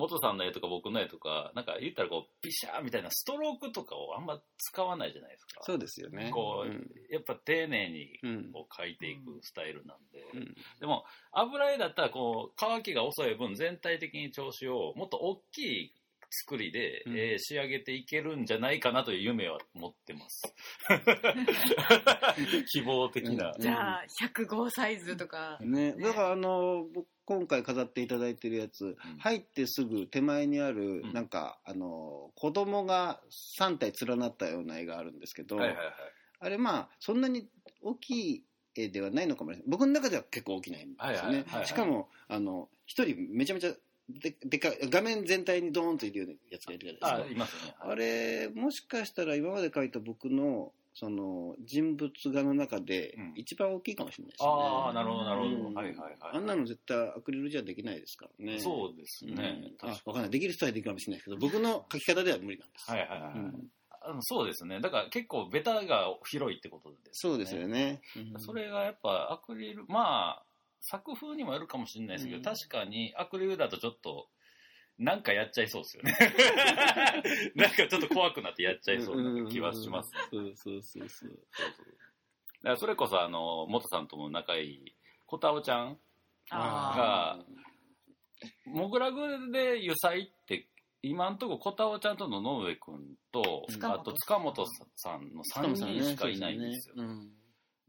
[0.00, 5.60] 元さんの絵とか僕の絵とか、なんか言ったらこう、ピシャーみたいなストロークとかをあんま使わないじゃないですか。
[5.62, 6.30] そうですよね。
[6.32, 10.24] こう、うんやっぱ丁寧にうんこう描いていくスタイルなんで。
[10.34, 15.94] うんでも、油絵だったら、こう、乾きが遅い分、全体的に調子をもっと大きい
[16.30, 20.42] 作りで、うんえー仕上げていけるんじゃないかなという夢は持ってます。
[22.72, 23.52] 希望的な。
[23.54, 25.58] うんじゃあ、105サイズとか。
[25.60, 33.20] ね、だからあの僕今回飾っていただいてるやつ、入ってすぐ手前にある、んなんかあの子供が
[33.58, 35.94] 3体連なったような絵があるんですけど、はいはいはい。
[36.40, 37.48] あれまあそんなに
[37.82, 43.72] 大きい絵ではないのかもしれない僕の中では結構大きな絵ですはいよねはいはいはいしかもあの一人めちゃめちゃ
[44.18, 47.74] ででかい画面全体にドーンといるようなやつがいるじゃないですあ、かいますね。
[47.78, 55.68] あれもしかしたら今まで描いた僕のその人物画の中でうん一番大きいかもしれないですね、ああ、なるほど、なるほど。
[55.68, 56.16] うんはいはいはい。
[56.34, 58.58] あんなの絶対アクリルじゃできないですからね。
[58.58, 59.74] そうですね。
[59.82, 60.30] うんあ、わかんない。
[60.30, 62.90] できる人はできるかもしれないですけど、僕の書き方では無理なんです。
[62.90, 63.32] はいはいはい。
[63.34, 63.70] うん
[64.02, 64.80] あのそうですね。
[64.80, 68.00] だから結構ベタが広いってことです、そうですよね。
[68.16, 70.42] うんそれがやっぱアクリル、まあ、
[70.80, 74.28] 作風にもよるかもしれないですけど、うん確かにアクリルだとちょっと、
[74.98, 76.14] なんかやっちゃいそうですよね。
[77.56, 80.10] なんかちょっと怖くなってやっちゃいそうな気はします。
[80.30, 81.30] そうそうそうそう。
[81.30, 81.48] だか
[82.62, 85.98] らそれこそ、あの、元さんとも仲いい、小田尾ちゃん
[86.50, 87.60] あが、
[88.66, 90.68] モグラグで油彩って、
[91.02, 94.66] 今んとこ小田尾ちゃんと野々上くんと、塚あと塚本
[94.96, 96.94] さんの3人しかいないんですよ。
[96.98, 97.32] うん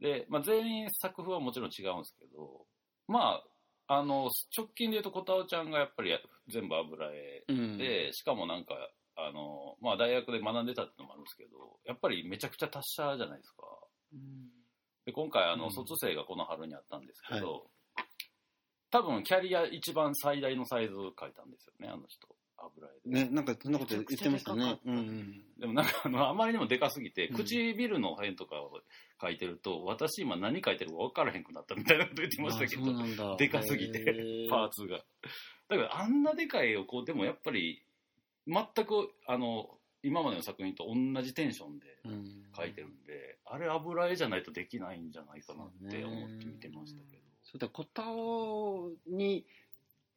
[0.01, 2.65] で、まあ、全員作風はもちろん違うんですけど、
[3.07, 3.41] ま
[3.87, 8.75] あ、あの、直近で言うと、小田尾ちゃんがやっぱり全部油絵うんで、しかもなんか、
[9.17, 13.63] あの、まあ、大学で学んでたってのもあるんですけど、やっぱりめちゃくちゃ達者じゃないですか。
[15.05, 18.05] で、今回、あの、うん卒生がこの春にあったんですけど、は
[18.91, 22.27] 多分、キャリア一番最大のサイズ書いたんですよね、あの人。
[22.57, 23.25] 油絵で。
[23.25, 24.79] ね、なんかそんなこと言ってましたね。
[24.85, 25.43] うんうん。
[25.59, 28.81] でもなんかあの、あまりにもでかすぎて、うん唇の辺とかを
[29.21, 34.97] 書いてると、私今何書いてるか分からへんくなったみたいなこと言ってましたけどでかすぎてパーツが。
[35.69, 37.83] だからあんなでかいをこう、でもやっぱり、
[38.47, 39.69] 全く、あの、
[40.03, 47.21] 今までの作品と同じテンションでうん書いてるんで、あれ油絵じゃないとできないんじゃないかなって思って見てましたけど。
[47.43, 49.45] そうだ、小田尾に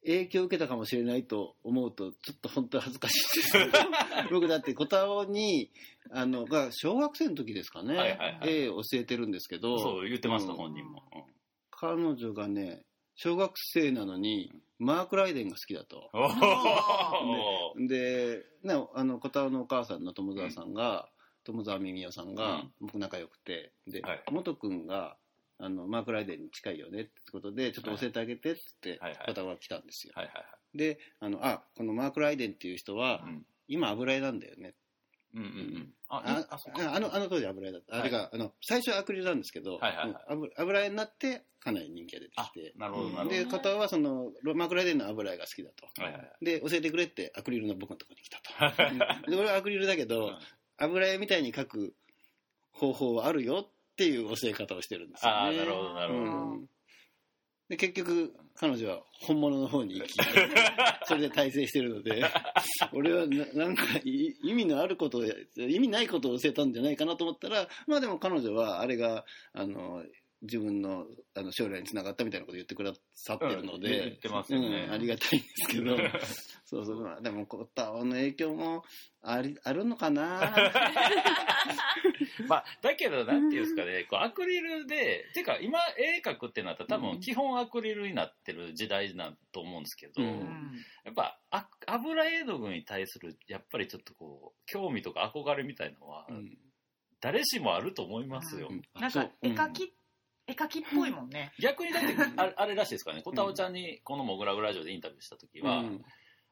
[0.05, 3.53] 影響を受けたかもしれないと思うと、ちょっと本当に恥ずかしいです。
[4.31, 5.71] 僕だって小田尾に、
[6.11, 8.63] あの、が小学生の時ですかね、はいはいはい。
[8.65, 10.57] 絵を教えてるんですけど、そう言ってました、うん。
[10.57, 11.03] 本人も。
[11.13, 11.23] うん。
[11.71, 16.09] 彼女がね、小学生なのに、マーク・ライデンが好きだと。
[16.13, 17.87] おー。
[17.87, 21.09] で、ね、あの、小田尾のお母さんの友沢さんが、
[21.45, 22.73] 友沢みみよさんが、うん。
[22.81, 24.23] 僕仲良くて、で、はい。
[24.31, 25.17] 元くんが、
[25.57, 30.13] あの、マーク・ライデンに近いよねってことで、ちょっと教えてあげてって言って、はいはい小田尾が来たんですよ。
[30.73, 34.75] で、あの、あ、このマーク・ライデンっていう人は、うん今油絵なんだよね。
[35.33, 35.93] うんうんうん。
[36.07, 36.45] あ、
[36.93, 37.95] あの、あの当時油絵だった。
[37.95, 42.73] あれが、あの、最初はアクリルなんですけど、油油絵になって、かなり人気が出てきて。
[42.77, 43.27] なるほど。
[43.27, 45.87] で、片はその、マーク・ライデンの油絵が好きだと。
[46.41, 48.39] で、教えてくれってアクリルの僕のところに来た
[49.25, 49.25] と。
[49.31, 50.39] で、俺はアクリルだけど、うん
[50.77, 51.95] 油絵みたいに描く
[52.71, 55.37] 方法はあるよっていう教え方をしてるんですよね。
[55.37, 56.31] ああ、なるほどなるほど。
[56.31, 56.69] うん
[57.67, 60.13] で、結局、彼女は本物の方に行き、
[61.05, 62.23] それで大成してるので、
[62.93, 65.25] 俺はななんかい意味のあることを、
[65.57, 70.05] 意味ないことを教えたんじゃないかなと思ったら、まあでも彼女はあれが、あの、
[70.43, 75.97] 自分のあの将来につながったみたいなことを言ってくださってるのうんで、言ってますよねうんありがたいんですけど、
[76.65, 78.83] そうそう、まあでも、コタオの影響も
[79.25, 80.53] ありあるのかな？
[82.47, 90.85] まあ、だけど、なんていうんですかね、こうアクリルで、てか、今、絵描くってなったら、多分、基本アクリルになってる時代だと思うんですけど、うん。
[91.03, 96.57] やっぱ、あ油絵の具に対する、やっぱりちょっとこう、興味とか憧れみたいのは、うん。
[97.21, 98.67] 誰しもあると思いますよ。
[98.69, 98.81] うん。
[98.99, 99.93] なんか絵描き、
[100.47, 101.53] 絵描きっぽいもんね。
[101.59, 106.05] 逆にだって、ああれらしいですからね、小田尾ちゃんにこのモグラグラジオでインタビューした時は、うん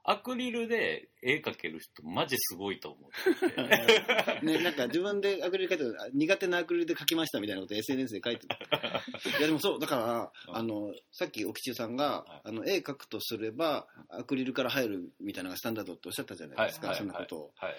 [0.06, 4.42] アクリルで絵描ける人、マジすごいと思ってて。
[4.46, 8.56] ね、なんか自分でアクリル描いてる苦手なアクリルで描きましたみたいなこと SNS で書いてる。
[9.40, 17.54] いやでもそう、だから、うんあの、さっき奥中さんが、はいあの、絵描くとすれば、アクリルから入るみたいなのがスタンダードっておっしゃったじゃないですか、はいそんなことを。
[17.56, 17.76] はい。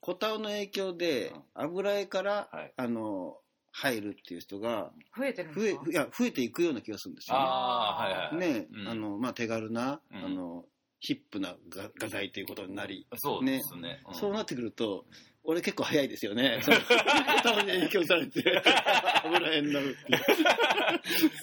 [0.00, 3.38] コタオの影響でうん、油絵から、はいあの、
[3.74, 5.90] 入るっていう人が、増えてるん増え、ですか？
[5.90, 7.42] いや、増えていくような気がするんですよね。
[7.42, 8.36] ああ、はいはいはい。
[8.36, 10.66] ね、うんあの、まあ、手軽な、うんあの、
[11.02, 14.00] ヒップな画画材ということになり、そうですね。
[14.08, 15.04] んそうなってくると、
[15.42, 16.60] 俺結構早いですよね。
[16.62, 18.62] そのたまに影響されて、
[19.26, 20.20] 油絵になるっていう。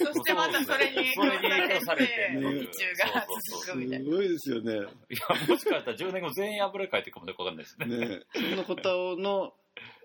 [0.02, 4.04] そしてまたそれに影響さされて、宇僕宙が続くみたいな。
[4.06, 4.72] すごいですよね。
[4.72, 8.08] いや、もしかしたら10年後全員油絵描いてるかもよくわかんないですね。
[8.08, 9.52] ねそのコタオの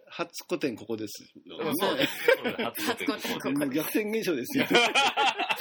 [0.09, 1.71] 初古典ここですよね。
[1.79, 2.27] そうです。
[2.61, 4.65] 初初古典ここ逆転現象ですよ。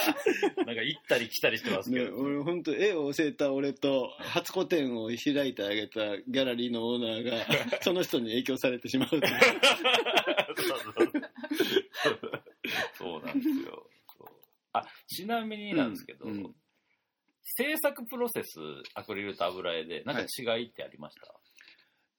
[0.66, 2.16] なんか行ったり来たりしてますけね、ど。
[2.16, 9.08] 俺本当絵を教えた俺と初古典を開いてあげたギャラリーのオーナーが その人に影響されてしまう
[12.94, 13.88] そうなんですよ。
[14.72, 16.54] あ、ちなみになんですけど、うんうん。
[17.42, 18.58] 制作プロセス、
[18.94, 21.40] アクリルと油絵で、なんか違いってありました、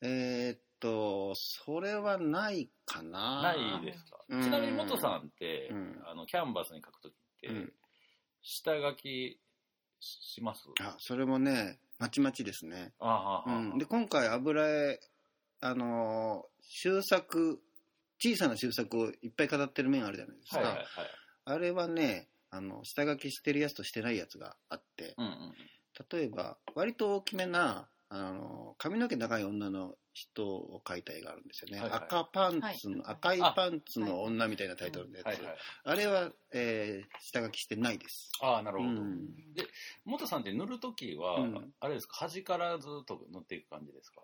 [0.02, 3.42] えーっとそれはないかな。
[3.42, 6.02] ないですか、うんちなみに元さんって、うん。
[6.06, 7.14] あのキャンバスに描くとき
[7.48, 7.74] うん。
[8.42, 9.40] 下書き
[10.00, 10.62] します？
[10.82, 12.94] あそれもねまちまちですね。
[13.00, 15.00] うん、で今回油絵
[15.62, 17.62] あのー修作
[18.20, 20.86] 小さな修作をいっぱい飾ってる面あるじゃないですか、はいはいはい。
[21.46, 25.14] あれはねあの下書きしてるやつとしてないやつがあって。
[25.18, 25.54] うんうん。
[26.12, 32.00] 例えば割と大きめなあの髪の毛長い女の人を描いた絵があるんですよね、はいはい。
[32.06, 33.14] 赤パンツの、はい。
[33.14, 35.36] 赤いパンツの女みたいなタイトルのやつ、はい。
[35.36, 35.56] はい。
[35.84, 38.32] あれは、えー下書きしてないです。
[38.42, 38.90] ああ、なるほど。
[38.90, 39.28] うん。
[40.06, 41.74] 元さんって塗るときは、うん。
[41.80, 44.22] あれですか、端からずっと塗っていく感じですか？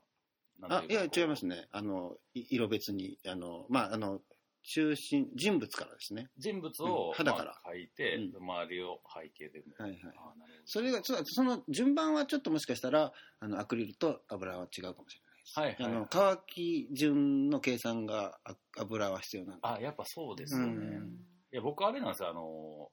[0.70, 1.56] あいや違いますね。
[1.56, 4.22] ねあのい色別にあのまああの
[4.64, 6.30] 中心人物からですね。
[6.38, 7.46] 人物を、うん肌から。
[7.46, 9.84] まあ描いて、う周りを背景で塗る。
[9.84, 10.00] はいはい。
[10.04, 10.64] ああなるほど。
[10.66, 20.74] それがそその順番はちょっともしかしたらあのアクリルと油は違うかもしれないはいはいあの乾き順の計算があ油は必要なんであ、やっぱそうですよね。
[20.74, 22.90] うんいや、僕あれなんですよ、あの、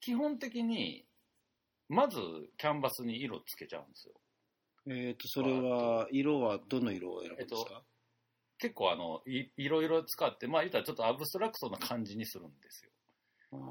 [0.00, 1.08] 基本的に、
[1.88, 2.18] まず
[2.56, 4.14] キャンバスに色つけちゃうんですよ。
[4.86, 7.82] えっと、それは、色はどの色を選ぶんですか、
[8.58, 12.90] 結構あの、いいろいろ使って、まあ言ったらちょっとアブストラクトな感じにするんですよ。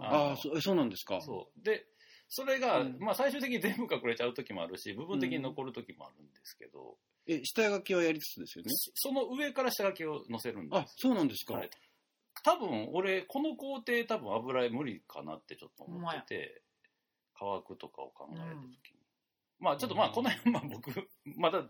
[0.02, 1.22] ああ、そえそうなんですか？
[1.22, 1.64] そう。
[1.64, 1.86] で、
[2.28, 8.72] それが、うんまあ最終的に全部隠れちゃう時もあるし、部分的に残る時もあるんですけど、え、下書きはやりつつですよね？
[8.72, 10.96] しその上から下書きを載せるんであ、す。
[10.98, 11.56] そうなんですか。
[11.56, 11.70] はい
[12.44, 16.64] 多分俺、この工程多分油絵無理かなってちょっと思ってて、
[17.36, 18.93] 乾くとかを考えた時に。
[19.64, 20.92] まあちょっとまあこの辺、まあ僕、
[21.38, 21.64] まだ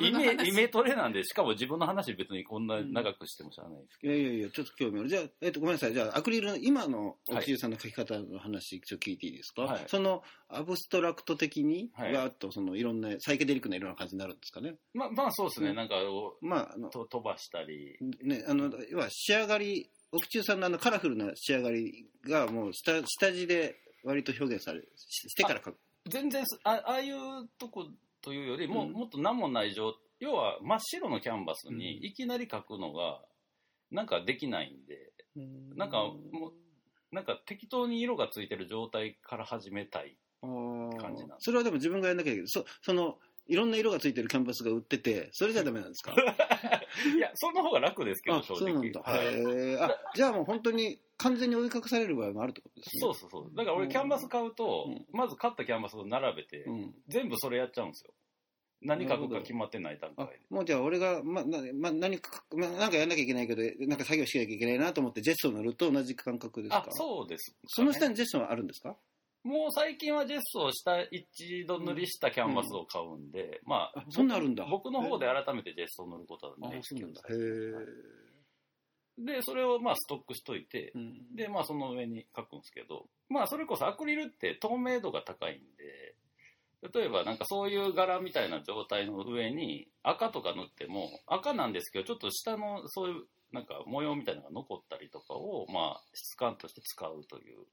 [0.00, 4.12] イメイメトレなんで、しかも自分の話別にこんな長くしてもしゃあないですけど。
[4.12, 5.08] いやいやいや、ちょっと興味ある。
[5.08, 5.92] じゃあ、えっと、ごめんなさい。
[5.92, 14.74] じゃあ、アクリルの今の奥地さんの書き方の話、ちょっと聞いていいですか、はいその、アブストラクト的に、はいわーっと、その、いろんな、サイケデリックな色な感じになるんですかね？
[14.94, 25.78] まあまあそうですね、うんなんかをまあ、あの、と飛ばしたり、ね、あの、要は仕上がり、奥中さんのあのカラフルな仕上がりがもう下下地で割と表現されししてから書く。
[26.08, 27.16] 全然すあああいう
[27.58, 27.86] とこ
[28.20, 28.92] というよりも、うん。
[28.92, 32.04] もっと何もない状要は真っ白のキャンバスにうん。
[32.04, 33.20] いきなり描くのが
[33.90, 35.12] なんかできないんで
[35.76, 35.98] なんか
[36.32, 36.52] も
[37.10, 41.40] なんか適当に色がついてる状態から始めたい感じなんで。
[41.40, 42.48] すそれはでも自分がやんなきゃいけない。
[42.48, 43.18] そその、
[43.48, 46.12] いろんな色がついてるキャンバスが売ってて、それじゃダメなんですか？
[47.16, 49.00] いやその方が楽ですけどあ、正そうなんだ。
[49.00, 49.26] 直はい。
[49.26, 49.82] へー。
[49.82, 53.00] あ、じゃあもう本当に完全に追い隠される場合もあるってことですね。
[53.00, 53.56] そうそうそう。
[53.56, 55.06] だから俺キャンバス買うと、うん。
[55.12, 56.94] まず買ったキャンバスを並べて、うん。
[57.08, 58.12] 全部それやっちゃうんですよ。
[58.80, 66.84] 何描くか決まってない段階あでもうじゃあ俺が、ま、なま、何か、ま、なんかやんなきゃいけないけど、なんか作業しなきゃいけないなと思ってジェストを塗ると同じ感覚ですか？
[66.86, 67.50] あそうです。
[67.50, 68.96] かね、その下にジェストはあるんですか？
[69.48, 74.66] もう最近はジェスをした一度塗りしたキャンバスを買うんで、まああそんなんあるんだ。
[74.70, 77.08] 僕の方で改めてジェスを塗ることはないですけど。
[79.20, 81.34] でそれをまあストックしといてうん。
[81.34, 86.14] でまあその上に書くんですけどまあそれこそアクリルって透明度が高いんで
[86.92, 97.66] 例えばなんかそういう柄みたいな状態の上に赤とか塗っても赤なんですけどちょっと下のそういうなんか模様みたいなのが残ったりとかをまあ質感として使うという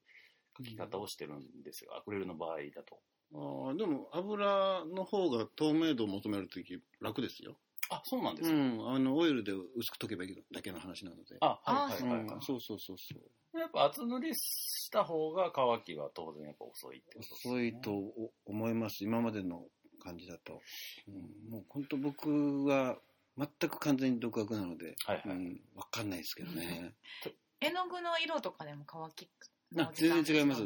[0.58, 3.00] 書き方をしてるんですよアクリルの場合だと。
[3.34, 7.58] あーでも油の方が透明度を求めるとき楽ですよ。
[7.90, 8.96] あそうなんでうすか、ん。
[8.96, 11.38] あの、オイルで薄く溶けばいいだけの話なので。
[11.42, 13.16] あ、あはいはいはい、うんそうそうそうそ
[13.54, 13.60] う。
[13.60, 19.04] やっぱ厚塗りした方が乾きは当然やっぱ遅いってことですね遅いとお思います。
[19.04, 19.64] 今までの
[20.04, 20.62] 感じだと。
[21.08, 22.98] うん、もう本当僕は
[23.38, 25.38] 全く完全に独学なので、はいはい。
[25.38, 26.96] うん、わかんないですけどね。
[27.62, 29.30] 絵の具の色とかでも乾き
[29.78, 30.64] あ全然違います。
[30.64, 30.66] ん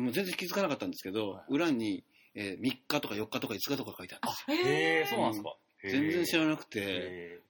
[0.00, 4.74] もう全然気づかなかったんですけど、はい裏に、えー3日とか4日とか5日とか書いてあるんですよ。
[4.74, 5.56] へえ、そうなんですか。
[5.82, 7.40] 全然知らななくて、へ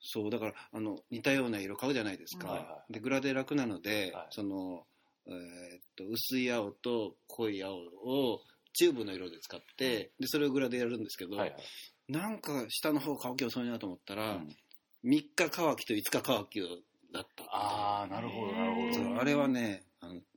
[0.00, 2.48] そう、だから、あの、似たような色買うじゃないですか。
[2.48, 4.84] はいはで、グラデ楽なので、はいその、
[5.26, 5.36] えーっ
[5.96, 8.40] と、薄い青と濃い青を
[8.72, 11.62] チューブの色で使って、で、それをグラデやるんですけど、はいはい。
[12.08, 14.48] なんか下の方乾き遅いなと思ったら、うん
[15.04, 16.60] 3日乾きと5日乾き
[17.12, 17.44] だった。
[17.50, 18.94] ああ、なるほど、なるほど。
[18.94, 19.82] そうあれはね、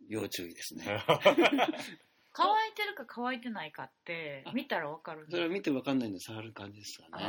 [0.07, 0.85] 要注意ですね。
[2.37, 7.25] 乾いてるか乾いてないかって見たらわかるんそれは見てわかんないんで触る感じですかね。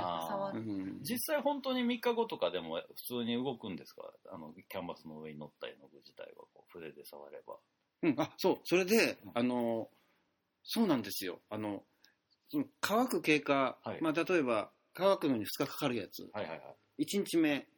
[0.55, 0.99] うん。
[1.03, 4.03] 実際本当に3日後とかでも普通に動くんですか？
[4.33, 7.57] あの、キャンバスの上に乗った絵の具自体はこう筆で触れば。
[8.03, 9.89] うん、あ、そう、それでうん、あの、
[10.65, 11.41] そうなんですよ。
[11.51, 11.85] あの、
[12.49, 14.03] その乾く経過、はい。
[14.03, 17.05] まあ、例えば、乾くのに2日かかるやつ、はいはいはい。
[17.05, 17.69] 1日目、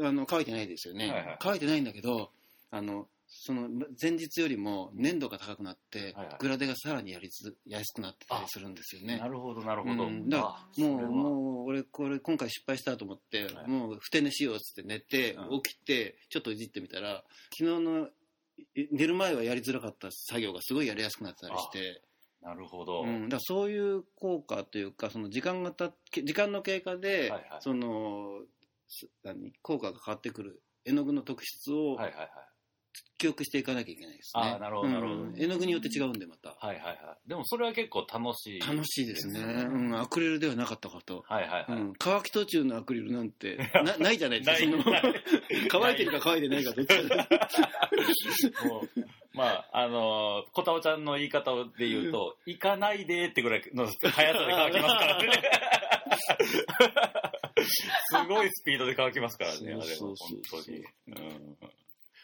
[0.00, 1.36] あの乾いてないですよね、はいはい。
[1.40, 2.30] 乾いてないんだけど、
[2.70, 3.68] あの、その
[4.00, 9.18] 前日よりも粘度が高くなって、はいはいグラデがさらにやりつやすくなってたりするんですよね。
[9.18, 10.06] なるほど、なるほど。
[10.06, 17.24] うんだからもう、もう、俺、これ、今回失敗したと思って、はいもう、ふて寝しようっつって寝て、うん起きて、ちょっといじってみたら、
[17.56, 18.08] 昨日の、
[18.74, 22.02] い寝る前はやりづらかった作業がすごいやりやすくなってたりして、
[22.42, 23.02] なるほど。
[23.02, 28.40] うん、だからそういう効果というか、その時間がたっ時間の経過で、はいはいその、
[28.88, 32.30] す何、効果が変わってくる絵の具の特質をはいはいはい。
[33.18, 34.42] 記憶していかなきゃいけないですね。
[34.42, 36.50] あーなるほどなるほどうん絵の具によって違うんで、また。
[36.50, 37.28] はいはいはい。
[37.28, 38.60] でもそれは結構楽しい。
[38.60, 39.40] 楽しいですね。
[39.40, 41.24] うん、アクリルではなかったかと。
[41.28, 41.80] はいはいはい。
[41.80, 45.02] うん、乾き途中のアクリルなんてなないじゃないですか。
[45.70, 48.66] 乾いてるか乾いてないかどっちか。
[48.66, 48.88] もう
[49.34, 55.32] まあ、あのー、こたおちゃんの言い方で言うと、行かないでってぐらいの速さで乾きますからね。
[57.64, 60.84] すごいスピードで乾きますからね、あれはそう本当に。
[61.08, 61.56] うん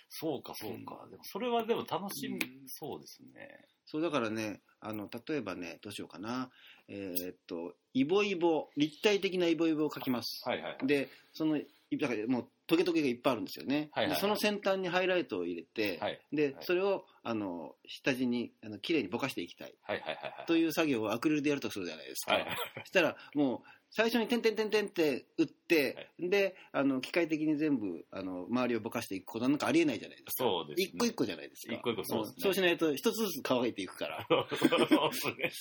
[0.09, 1.07] そうか、そうか。
[1.11, 3.67] でもそれはでも楽しみそうですね。
[3.85, 6.51] そうだからね、あの例えばね、どうしようかな。
[6.89, 10.43] えーっと、イボイボ、立体的なイボイボを描きます。
[10.47, 10.87] はいはい。
[10.87, 11.59] で、その
[11.97, 20.47] だからもうトゲトゲがいっぱいあるんですよね、はいはいその先端にハイライトを入れて、はいではいそれをあの下地にあの綺麗にぼかしていきたいはいはいはいはい。
[20.47, 23.61] という作業をアクリルでやるとするじゃないですか、はいはいそしたらもう
[23.91, 30.45] 最初に点々点々って打って、であの機械的に全部あの周りをぼかしていくことはなんかありえないじゃないですか。
[30.45, 30.93] そうですね。
[30.95, 31.75] 一個一個じゃないですか。
[31.75, 32.37] 一個一個そうですね。
[32.39, 34.27] んそうしないと一つずつ乾いていくから。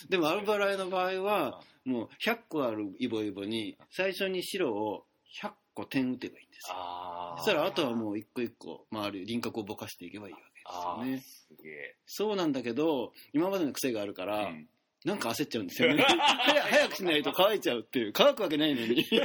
[0.10, 5.06] でもアルバライの場合はもう100個あるイボイボに最初に白を
[5.42, 6.76] 100個点打てばいいんですよ。
[6.78, 7.38] ああ。
[7.38, 11.22] そしたらあとはもう一個一個周り輪郭をぼかしていけばいいわけですよね。
[11.22, 11.96] すげえ。
[12.06, 14.68] そうなんだけど今までの癖があるから、うん
[15.08, 16.03] なんか焦っちゃうんですよね。
[16.03, 18.12] 早早くしないと乾いちゃうっていう。
[18.14, 19.05] 乾くわけないのに。
[19.05, 19.18] そ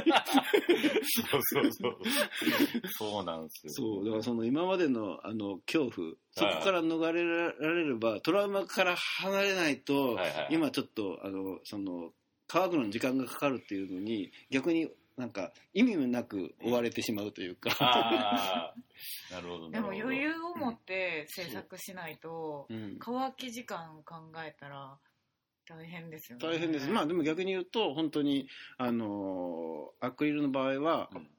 [1.37, 1.97] うそうそう。
[2.97, 3.73] そうなんですよ。
[3.73, 4.05] そう。
[4.05, 12.11] だからその今までのあの恐怖そこから逃れられればトラウマから離れないと、はいはい今ちょっとあのその
[12.47, 19.33] 乾くのに時間がかかるっていうのに逆になんか意味もなく追われてしまうというか、ああ。
[19.33, 19.69] なるほど。
[19.69, 20.09] でもなるほど。
[20.09, 22.95] 余裕を持って制作しないとうん。
[22.99, 24.97] 乾き時間を考えたら
[25.67, 26.47] 大変ですよね。
[26.47, 26.89] 大変です。
[26.89, 28.47] まあでも逆に言うと本当に
[28.77, 31.29] あのアクリルの場合はうん。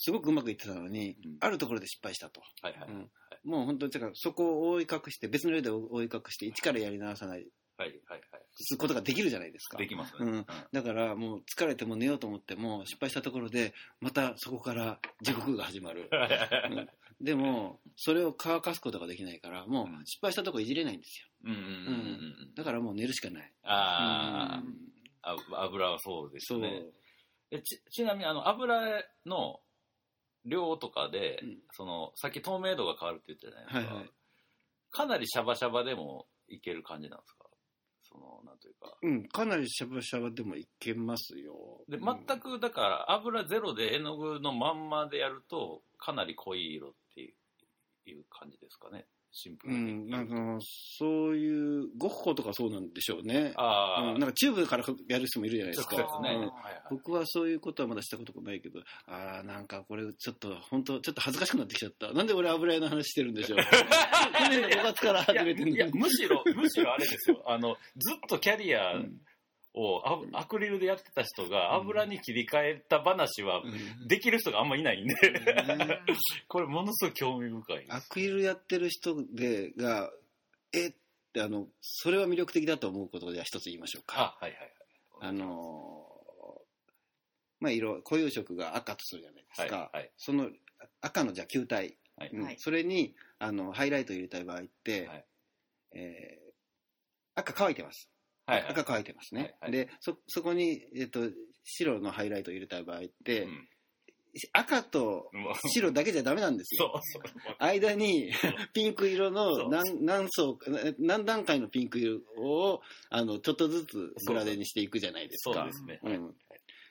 [0.00, 1.36] すごくうまくいってたのに、うん。
[1.40, 2.40] あるところで失敗したと。
[2.62, 2.88] はいはい。
[2.88, 3.10] うん。
[3.44, 7.46] もう本当にだからそこを覆い隠して別の色で覆い隠して一からやり直さない
[7.78, 8.42] はいはいはい。
[8.60, 9.78] することができるじゃないですか。
[9.78, 10.30] できますね。
[10.30, 10.46] うん。
[10.72, 16.10] だからもう疲れても寝ようと思っても失敗したところでまたそこから地獄が始まる。
[16.12, 16.88] うん。
[17.20, 20.06] でもそれを乾かすことができないからもううん。
[20.06, 22.54] 失敗したとこいじれないんですようんうんうんうん。
[22.54, 23.52] だからもう寝るしかない。
[23.62, 24.74] あうん。
[25.22, 26.84] あ、あ油はそうですね。
[27.50, 29.60] えちちなみにあの油の
[30.44, 31.58] 量とかで、うん。
[31.72, 34.10] そのさっき透明度が変わるって言ったじゃないですか、はいはい。
[34.90, 37.44] かなりシャバシャバでもいける感じなんですか？
[38.10, 38.96] そのなんというか。
[39.02, 41.84] うん、かなりシャバシャバでもいけますよ。
[41.88, 42.24] でうん。
[42.26, 50.34] 全くだから油ゼロで絵の具のまんまでやるとかなり濃い色っていう感じですかねシンプルに、うん、なんか
[50.98, 53.52] そういうゴッホとかそうなんでしょうね。
[53.56, 55.96] ああ、うん、なんかチューブからやる人もいるじゃないですか。
[55.96, 56.40] 直接ね、うん。
[56.40, 56.82] はいはい。
[56.90, 62.12] 僕はそういうことはまだしたことがないけど、ああ、なんかこれちょっと、本当ちょっと恥ずかしくなってきちゃった。
[62.12, 63.58] なんで俺油絵の話してるんでしょう。
[64.38, 65.98] 去年の5月から始めてるいやいやのに。
[66.00, 67.42] むしろむしろあれですよ。
[67.46, 69.20] あのずっとキャリアうん
[69.78, 70.02] を
[70.34, 73.62] アアクリルでやってた人が油に切り替えた話は
[74.06, 75.14] できる人があんまいないんで、
[76.48, 77.86] これものすごい興味深い。
[77.88, 80.12] アクリルやってる人でが、
[80.72, 80.92] えっ
[81.32, 84.36] て、あの、それは魅力的だと思うことでは一つ言いましょうか。
[84.40, 84.72] あはいはいはい。
[85.20, 86.18] あのー
[87.60, 89.76] まあ、色、固有色が赤とするじゃないですか。
[89.76, 90.10] はいはい。
[90.16, 90.50] その
[91.00, 92.30] 赤のじゃあ球体、はい。
[92.32, 92.44] うん。
[92.44, 92.56] はい。
[92.58, 95.24] それにあのハイライト入れたい場合って、はい。
[95.92, 96.48] えー
[97.38, 98.10] 赤乾いてます。
[98.48, 98.62] はい。
[98.62, 99.40] はい赤てますね。
[99.40, 99.72] はいはい。
[99.72, 101.20] でそ、そこに、えっと
[101.64, 103.68] 白のハイライトを入れたい場合って、うん。
[104.52, 105.30] 赤と
[105.72, 106.92] 白だけじゃダメなんですそよ。
[106.94, 107.22] うそう。
[107.58, 108.30] 間に
[108.72, 110.58] ピンク色の何何層
[110.98, 115.54] 何段階のピンク色をあのちょっとずつグラデにしていくじゃないですか。
[115.54, 115.72] そうで。
[115.72, 116.36] すね、うん。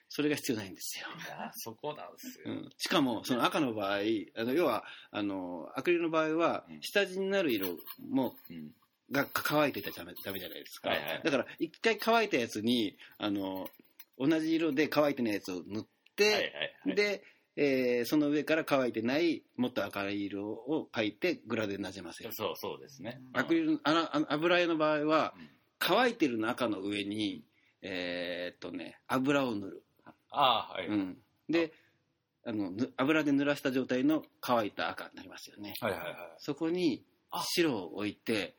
[0.09, 1.07] それが必要ないんですよ。
[1.53, 3.97] そこなんですよ、うん、しかもその赤の場合
[4.35, 6.81] あの要はあのアクリルの場合はうん。
[6.81, 8.71] 下地になる色もうん
[9.11, 11.21] が乾いてたらダメダメじゃないですか、はいはい。
[11.23, 13.67] だから一回乾いたやつにあの
[14.17, 15.85] 同じ色で乾いてないやつを塗っ
[16.15, 16.43] て、はいはい
[16.87, 16.95] はい。
[16.95, 17.23] で、
[17.55, 22.29] えーその上から乾いてないもっと赤い色を描いてグラデになじませる。
[22.33, 23.21] そうそうですね。
[23.33, 25.49] アクリルあの油絵の場合はうん。
[25.79, 27.43] 乾いてるの赤の上に
[27.83, 29.83] えーっとね油を塗る、
[30.31, 31.17] ああはい、うん、
[31.49, 31.71] で
[32.45, 35.75] あのぬ油で濡らした状態の乾いた赤になりますよね。
[35.79, 36.15] はいはいはい。
[36.39, 37.43] そこにあ。
[37.43, 38.55] 白を置いて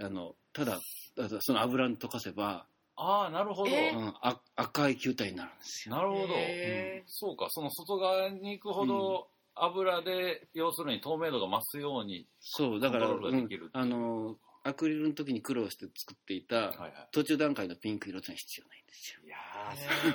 [0.00, 0.80] あのただ
[1.16, 2.66] ただその油に溶かせば、
[2.96, 5.96] ああなるほど、えうん、あ赤い球体になるんですよ。
[5.96, 16.92] なるほど、へそうかその外側に行くほど油で、要するに透明度が増すようにそうだから、うんあのアクリルの時に苦労して作っていた、はいはい。
[17.12, 19.20] 途中段階のピンク色っていうのは必要ないんですよ。
[19.24, 19.36] いや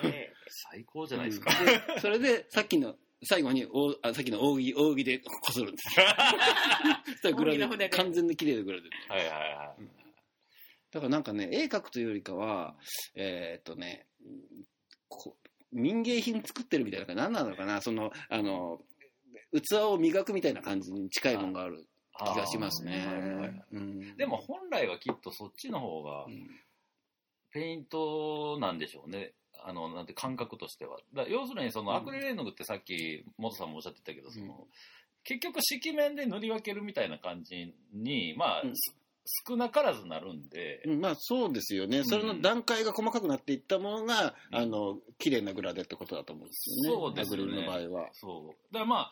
[0.03, 1.65] ーへ最高じゃないですか、うん。
[1.65, 2.93] でそれでさっきの
[3.25, 5.99] 最後におあさっきの扇扇でこするんです。
[5.99, 6.05] よ
[7.05, 9.83] そしたらグラデ完全に綺麗なグラデはいはいはい。
[10.91, 12.75] だからなんかね絵描くというよりかは
[13.15, 14.07] えーっとね
[15.09, 15.35] こ
[15.71, 18.81] 民芸品作ってるみたいな何なのかなそのあの
[19.53, 21.85] 器を磨くみたいな感じに近いものがある
[22.17, 23.03] 気がしますね。
[23.07, 23.65] あーはいはいはい。
[23.73, 24.17] うん。
[24.17, 26.49] でも本来はきっとそっちの方がうん。
[27.51, 29.33] ペイントなんでしょうね。
[29.67, 30.97] あの、なんて感覚としては。
[31.13, 34.51] だ要するにそのアクリル絵の具ってさっき元さんもおっしゃってたけど、その、うん
[35.27, 38.73] 結局色面で塗り分けるみたいな感じに、まあ、うん。
[39.47, 44.57] 少なからずなるんで、うんまあそうですよね、それの段階が細かくなっていったものが、うん。
[44.59, 47.65] あの綺麗なグラデってことだと思うんですよね、そうですよね。
[47.65, 48.09] アクリルの場合は。
[48.13, 48.71] そう。
[48.71, 49.11] だからまあ、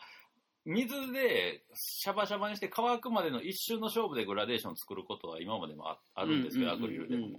[0.64, 7.30] 水でシャバシャバにして乾くまでの一瞬の勝負でグラデーションを作ることは今までもああるんですけど、アクリルでも。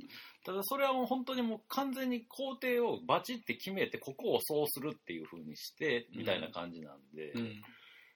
[0.45, 7.45] ただそれはもう本当にもう完全に工程をバチって決めて、ここをそうするっていう風にして、みたいな感じなんで、うん。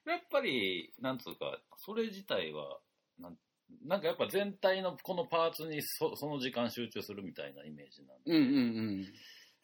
[0.05, 2.79] やっぱり、なんつうか、それ自体は、
[3.19, 3.37] なん
[3.85, 9.07] なんかやっぱ全体のこのパーツにそその時間集中するみたいなイメージなんで、うんうんうん。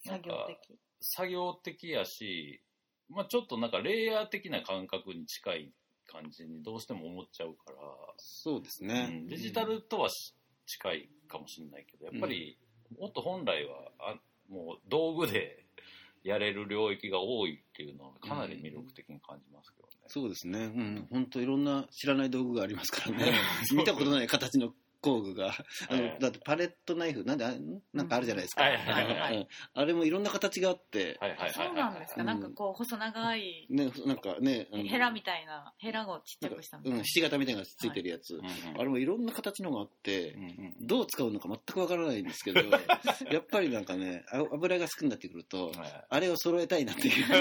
[0.04, 0.80] 作業的。
[1.02, 2.62] 作業的やし、
[3.10, 5.74] まあ、ちょっとなんかレイヤー的な感覚に近い
[6.08, 7.78] 感じにどうしても思っちゃうから、
[8.18, 9.28] そうですうね、ん。
[9.28, 10.34] デジタルとはし
[10.66, 12.58] 近いかもしれないけどやっぱり
[13.00, 14.16] もっと本来はあ
[14.50, 15.66] もう道具で
[16.24, 19.94] やれる領域が多いっていうのはかなり魅力的に感じますけどね。
[20.08, 23.34] そうですね、うん、本当いろんな知らない道具がありますからね、
[23.76, 24.74] 見たことない形の
[25.06, 25.54] 工具が、
[25.88, 27.46] あのはいだってパレットナイフ、なんで
[27.94, 31.54] なんかあるじゃないですか、あれもいろんな形があって、はいはいはい。
[31.54, 32.28] そうなんですか、うん。
[32.28, 36.98] なんかこう細長いね、なんかね、ヘラみたいな、ヘラをちっちゃくしたみたいな。
[36.98, 38.40] うん、ひし形みたいなのがついてるやつ、
[38.78, 40.36] あれもいろんな形のがあって
[40.82, 42.62] どう使うのか全くわからないんですけど、
[43.32, 46.06] やっぱりなんかね、あ油が好きになってくると、はい。
[46.10, 47.26] あれを揃えたいなっていう。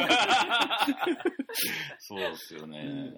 [1.99, 3.15] そうですよね。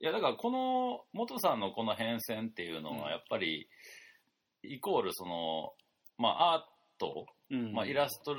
[0.00, 2.98] うんいや、だからこの、元さんのこの変遷っていうのうん。
[3.00, 3.68] は、やっぱり、
[4.62, 5.74] イコールその、
[6.16, 6.62] まあ、アー
[6.98, 7.72] ト、うん。
[7.72, 8.34] まあ、イラスト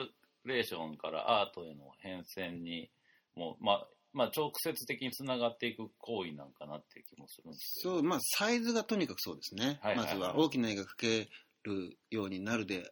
[0.46, 2.90] レーションからアートへの変遷に、
[3.36, 7.82] もう、まあ、まあ、直接的につながっていく行為なんかなっていう気もするんです。
[7.84, 9.80] そう、まあ、サイズがとにかくそうですね。
[9.82, 10.18] はいはいはい。
[10.18, 11.30] まずは大きな絵が描け
[11.64, 12.92] るようになるで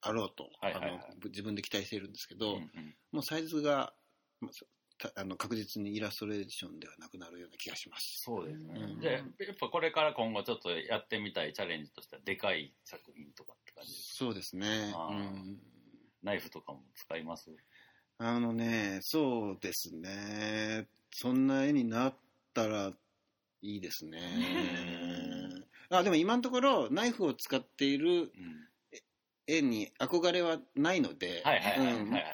[0.00, 0.90] あろうと、はいはいはい。
[0.90, 2.94] あの自分で期待しているんですけど、うんうん。
[3.12, 3.92] もうサイズが、
[4.40, 4.48] ま
[5.00, 8.22] あたあの確実にイラストレーションではなくなるような気がします。
[8.24, 8.74] そうですね。
[8.74, 9.24] うんじゃあ、やっ
[9.60, 14.92] ぱこれから今後ちょっとやってみたいチャレンジとしては、でかい作品とかって感じですそうですね。
[15.10, 15.58] うん
[16.22, 17.50] ナイフとかも使います？
[18.18, 20.88] あのね、そうですね。
[21.12, 22.14] そんな絵になっ
[22.52, 22.92] たら
[23.62, 24.20] いいですね。
[25.90, 28.67] あでも今のところナイフを使っているうん。
[29.48, 31.42] 絵に憧れはないので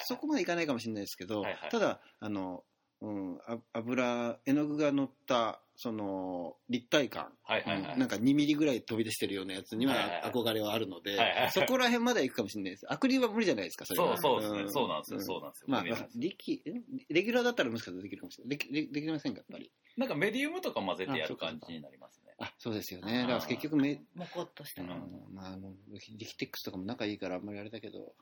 [0.00, 1.70] そこまでいかないかもしれないですけど、はいはい。
[1.70, 2.64] ただあの、
[3.00, 7.92] うん、あ油絵の具が乗ったその立体感、はいはいはい。
[7.94, 9.94] うんなんか2ミリぐらい飛び出してるようなやつには
[10.24, 11.50] 憧れはあるので、はいはいはい。
[11.52, 12.86] そこら辺までは行くかもしれないです。
[12.92, 14.16] アクリルは無理じゃないですかそれは。
[14.16, 14.72] そうそうですね、ん。
[14.72, 15.66] そうなんですよ、んそうなんですよ。
[15.68, 18.58] まあレギュラーだったらもしかしたらできるかもしれない。
[18.58, 19.70] できでできませんか、やっぱり。
[19.96, 22.23] なんかメディウムとか混ぜてやる感じになりますね。
[22.44, 23.22] あ、そうですよね。
[23.22, 24.96] だから結局め、もこっとしたうんの。
[25.32, 28.14] まあ、あの、リキテックスとかも仲いいからあんまりあれだけど、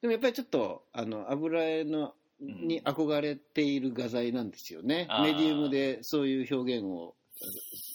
[0.00, 5.06] でもやっぱりちょっと、あの、油絵の、うんに憧れている画材なんですよね。
[5.08, 7.14] あーメディウムでそういう表現を、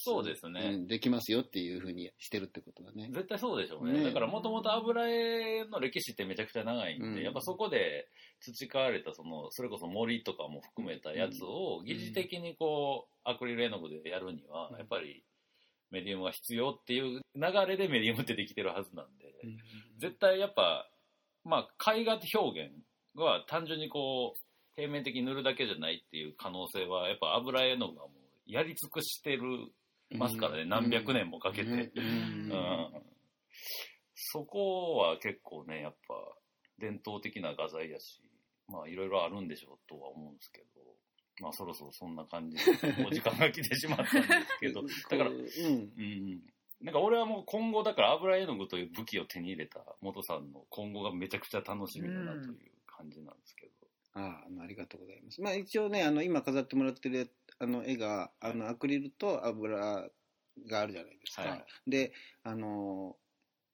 [0.03, 0.61] そうですね。
[0.61, 3.09] うんできますよっていうふうにしてるってことだね。
[3.11, 3.93] 絶対そうでしょうね。
[3.99, 4.03] ね。
[4.05, 7.23] だからもともと油絵の歴史ってめちゃくちゃ長いんで、うん。
[7.23, 8.07] やっぱそこで
[8.39, 14.77] 培われたその、それこそ森とかも含めたやつを疑似的にこう、アクリル絵の具でやるには、うん。
[14.77, 15.23] やっぱり
[15.91, 19.33] メディウムが必要っていう流れでメディウムってできてるはずなんで、
[19.99, 20.87] 絶対やっぱ、
[21.43, 22.71] まあ、絵画表現
[23.15, 24.39] は単純にこう、
[24.75, 28.20] 平面的に塗るだけじゃないっていう可能性は、やっぱ油絵の具がもう
[28.51, 29.43] やり尽くしてる
[30.17, 31.69] ますからね、何百年もかけて。
[31.69, 33.03] ねうんうん
[34.33, 36.13] そこは結構ね、やっぱ
[36.77, 38.21] 伝統的な画材やし、
[38.67, 40.81] まあいろいろあるんでしょうとは思うんですけど、
[41.41, 42.63] まあそろそろそんな感じで、
[43.05, 45.37] お時間が来てしまったんですけど、 だから、うん。
[45.37, 46.41] うん。
[46.81, 53.71] なんか俺はもう今後だから油絵の具という武器を手に入れた元さんの今後がめちゃくちゃ楽しみだなという感じなんですけど。
[54.13, 55.41] ああありがとうございます。
[55.41, 57.31] まあ一応ね、あの今飾ってもらってる
[57.61, 60.09] あの絵が、あのアクリルと油
[60.67, 61.43] があるじゃないですか。
[61.43, 62.11] はいで、
[62.43, 63.15] あの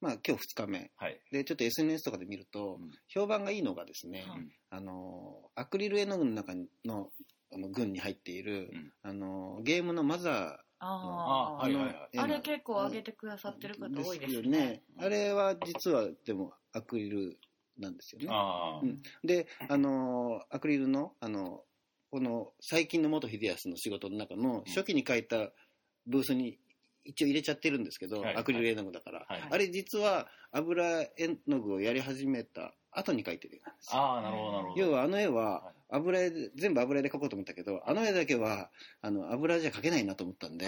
[0.01, 0.91] まあ今日2日目。
[0.97, 1.19] はい。
[1.31, 6.53] で、ちょっと SNS とかで見ると、うん評判がいいのがですね、うんあのアクリル絵の具の中
[6.85, 7.09] の
[7.53, 12.17] あの群に入っている、うんあのゲームのマザあああ、はいはいはい。
[12.17, 14.83] ーあれ結構上げてくださってる方多いですよね。
[14.99, 17.39] あれは実はでもアクリル
[17.79, 18.27] なんですよね。
[18.29, 21.63] ああ、うんで、あのアクリルの、あの
[22.09, 25.51] この最近の元秀康の仕事の中の初期に書いた
[26.05, 26.57] ブースに
[27.03, 28.35] 一応入れちゃってるんですけど、はい。
[28.35, 29.41] アクリル絵の具だから、はい。
[29.49, 33.95] あれ実は油絵の具をやり始めた後に描いてる絵なんです。
[33.95, 34.01] よ。
[34.01, 34.81] ああ、なるほど、なるほど。
[34.81, 35.73] 要はあの絵ははい。
[35.89, 38.69] 油絵で全部油絵で描こうと思ったけどあの絵だけは
[39.01, 40.65] あの油じゃ描けないなと思ったんで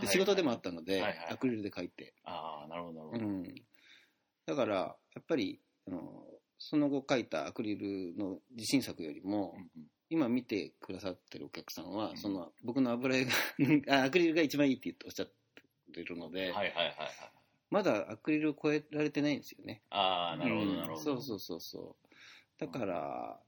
[0.00, 1.26] で仕事でもあったので、はいはい。
[1.30, 3.24] アクリルで描いて、ああ、なるほど、なるほど。
[3.24, 3.44] うん、
[4.46, 6.24] だからやっぱりあの
[6.58, 13.32] その後描いたアクリルの自信作よりも、うんうん今見てくださってるお客さんは、うんその僕の油絵が
[14.00, 15.32] あアクリルが一番いいって言っておっしゃっ
[15.94, 16.96] てるので、はいはいはいはい。
[17.70, 19.82] まだアクリルを超えられてないんですよね。
[19.90, 21.00] ああ、なるほどうんなるほど。
[21.00, 22.10] そうそうそうそう。
[22.58, 23.40] だから、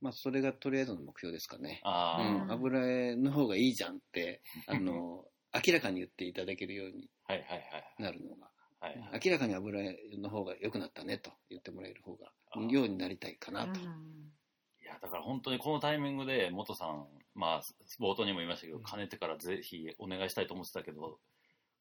[0.00, 1.80] まあ、それがとりあえずの目標ですかね。
[1.84, 8.02] ああ、うん、油絵の方がいいじゃんって、 あの、明らかに言っていただけるようにはいはいはい。
[8.02, 8.50] なるのが、
[8.80, 12.32] はいはい明らかに油絵の方が良くなったねと言ってもらえる方が、
[12.70, 13.80] ようになりたいかなと。
[14.88, 17.62] いや、だから本当にこのタイミングで、元さん、まあ、
[18.00, 21.18] 冒頭にも言いましたけど、かねてからぜひお願いしたいと思ってたけど、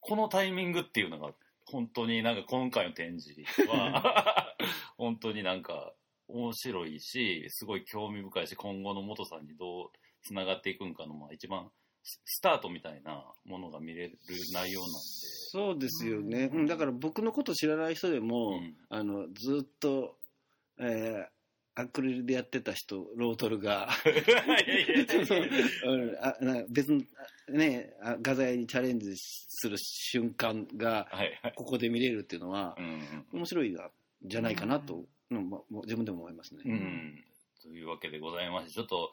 [0.02, 1.32] このタイミングっていうのが、
[1.66, 4.56] 本当になんか今回の展示は、
[4.98, 5.94] 本当になんか
[6.28, 9.92] 面白いし、すごい興味深いし、今後の元さんにどう
[10.24, 11.72] 繋がっていくんかの、まあ一番
[12.04, 14.18] ススタートみたいなものが見れる
[14.54, 14.92] 内容なん
[15.50, 16.50] そうですよね。
[16.54, 18.78] うん、だから僕のこと知らない人でも、うん。
[18.90, 20.18] あの、ずっと、
[20.80, 21.37] えー
[21.80, 23.88] アクリルでやってた人、ロートルが、
[26.70, 27.02] 別の、
[27.50, 31.08] ね、あ画材にチャレンジする瞬間が。
[31.56, 33.92] ここで見れるっていうのはう、ん面白いな、
[34.24, 35.36] じゃないかなと、う
[35.84, 36.64] 自分でも思いますね。
[36.66, 37.24] うん。
[37.62, 39.12] というわけでございまして、ちょっと、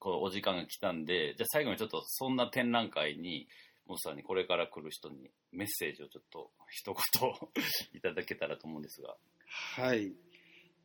[0.00, 3.46] こう、お時間が来たんで、じゃあ最後にちょっと、そんな展覧会に、
[3.86, 7.32] モスさんにこれから来る人にメッセージをちょっと、一言
[7.94, 9.16] いただけたらと思うんですが。
[9.46, 10.12] はい。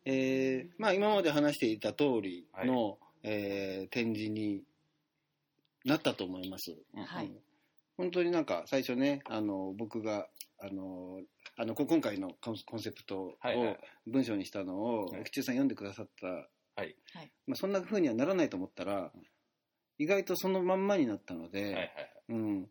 [0.06, 4.64] えーまあ今まで話していた通りの、えー展示に
[5.84, 6.76] なったと思います。
[6.94, 7.28] うんはい。
[7.28, 7.38] うん
[7.98, 10.28] 本当になんか最初ね、あの、僕が、
[10.60, 11.22] あの、
[11.56, 13.80] あの、こ今回のコンコンセプトをはいはい。
[14.06, 15.22] 文章にしたのを、はい。
[15.22, 16.50] 駅中さん読んでくださった、はい。
[16.76, 17.32] はい。
[17.48, 19.14] まあ、そんな風にはならないと思ったら、
[19.98, 21.90] 意外とそのまんまになったので、はいはい。
[22.30, 22.70] うん、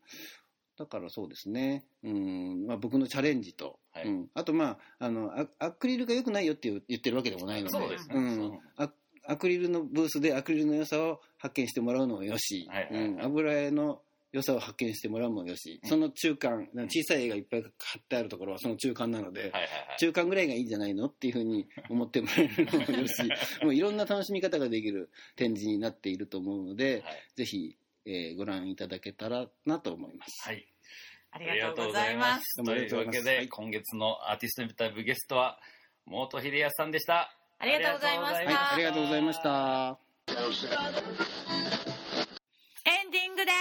[0.77, 2.67] だからそうですね、うん。
[2.67, 4.07] まあ、僕のチャレンジと、はい。
[4.07, 7.79] うん、あと、まあ、あのアアクリルが良くないよって言ってるわけでもないので。
[7.79, 8.15] そうですね。
[8.17, 8.61] うん。
[8.77, 8.91] ア
[9.27, 13.09] アクリルのブースでアクリルの良さを発見してもらうのもよし、はいはいはい。
[13.09, 13.23] うん。
[13.23, 14.01] 油絵の
[14.35, 17.69] 良さを発見してもらうのもよし、その中間小さい絵がいっぱい貼
[18.01, 19.71] ってあるところはその中間なので、はいはいはい。
[20.01, 23.23] 中間ぐらいがいいんじゃないのっていうふうに 思ってもらえるのもよし。
[23.63, 27.23] もういろんな楽しみ方ができる展示になっていると思うので、はい。
[27.37, 27.77] ぜひ、
[28.07, 30.49] えーご覧いただけたらなと思います。
[30.49, 30.67] はい。
[31.31, 32.63] ありがとうございます。
[32.65, 35.59] というわけで、今月のアーティストインタビューゲストは、
[36.07, 37.37] 元秀康さんでした。
[37.59, 38.73] ありがとうございましありはい、た。
[38.75, 39.99] ありがとうございました。
[40.29, 40.33] エ
[43.07, 43.55] ンディングでー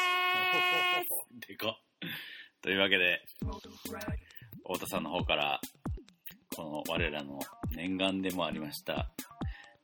[1.41, 1.47] す。
[1.47, 1.75] でかっ。
[2.61, 3.25] というわけで、
[4.63, 5.59] 太田さんの方から、
[6.55, 7.39] この我らの
[7.71, 9.11] 念願でもありました、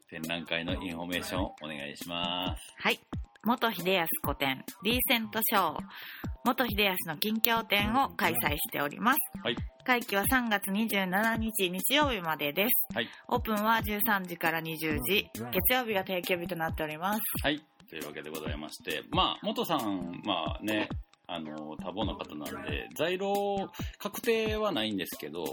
[0.09, 2.73] 展覧会のインフォメーションをお願いします。
[2.77, 2.99] はい。
[3.45, 9.17] 本秀康個展 Recent Show 本秀康の近況展を開催しております。
[9.41, 9.55] はい。
[9.85, 12.69] 会期は3月27日日曜日までです。
[12.93, 13.07] はい。
[13.29, 15.29] オープンは13時から20時。
[15.33, 17.21] 月曜日が定休日となっております。
[17.41, 17.61] はい。
[17.89, 20.89] というわけでございまして、まあ、元さん、まあね、
[21.25, 23.69] あの、多忙な方なんで、在労
[23.99, 25.45] 確定はないんですけど、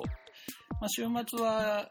[0.81, 1.89] まあ、週末は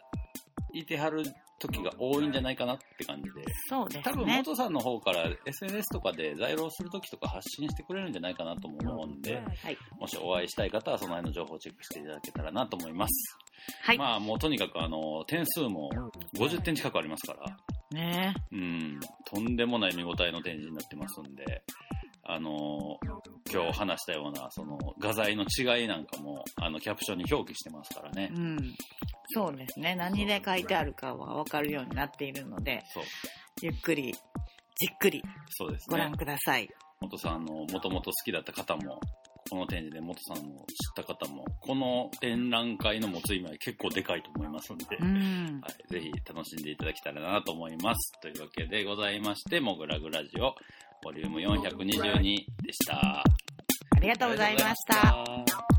[0.73, 1.23] いてはる
[1.59, 4.37] 時が多いんじゃないかなって感じで、そうです多分ね。
[4.37, 9.77] 元さんの方から SNS とかで在労する時とか発信してくれるんじゃないかなとも思うんで、はい。
[9.99, 13.37] もしお会いしたい方はその辺の情報をチェックしていただけたらなと思います。
[13.83, 13.97] はい。
[13.97, 15.89] まあもうとにかくあの、点数も
[16.37, 17.57] 50点近くありますから、
[17.91, 21.63] ねうん、とんでもない見応えの展示になってますんで、
[22.27, 22.97] あの、
[23.51, 28.31] 今日話したような、その画材の違いなんかも、あの、キャプションに表記してますからね。
[28.35, 28.75] うん。
[29.27, 29.95] そうですね。
[29.95, 33.03] 何で書いてあるかは分かるようになっているので、そう、
[33.61, 36.15] ゆっくり、じっくりそうですねご覧。
[36.15, 36.69] ください。
[37.01, 38.99] 元さんの、もともと好きだった方も、
[39.49, 40.65] この展示で元さんを知っ
[40.95, 45.61] た方も、この展覧会の持つ意味は結構でかいと思いますんで、うん。
[45.61, 48.19] はい、ぜひ楽しんでいただけたらなと思います。
[48.21, 50.55] というわけでございまして、モグラグラジオ、
[51.03, 52.21] ボリューム422
[52.63, 53.23] でした。
[53.95, 55.74] ありがとうございました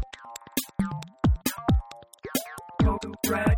[3.28, 3.55] right.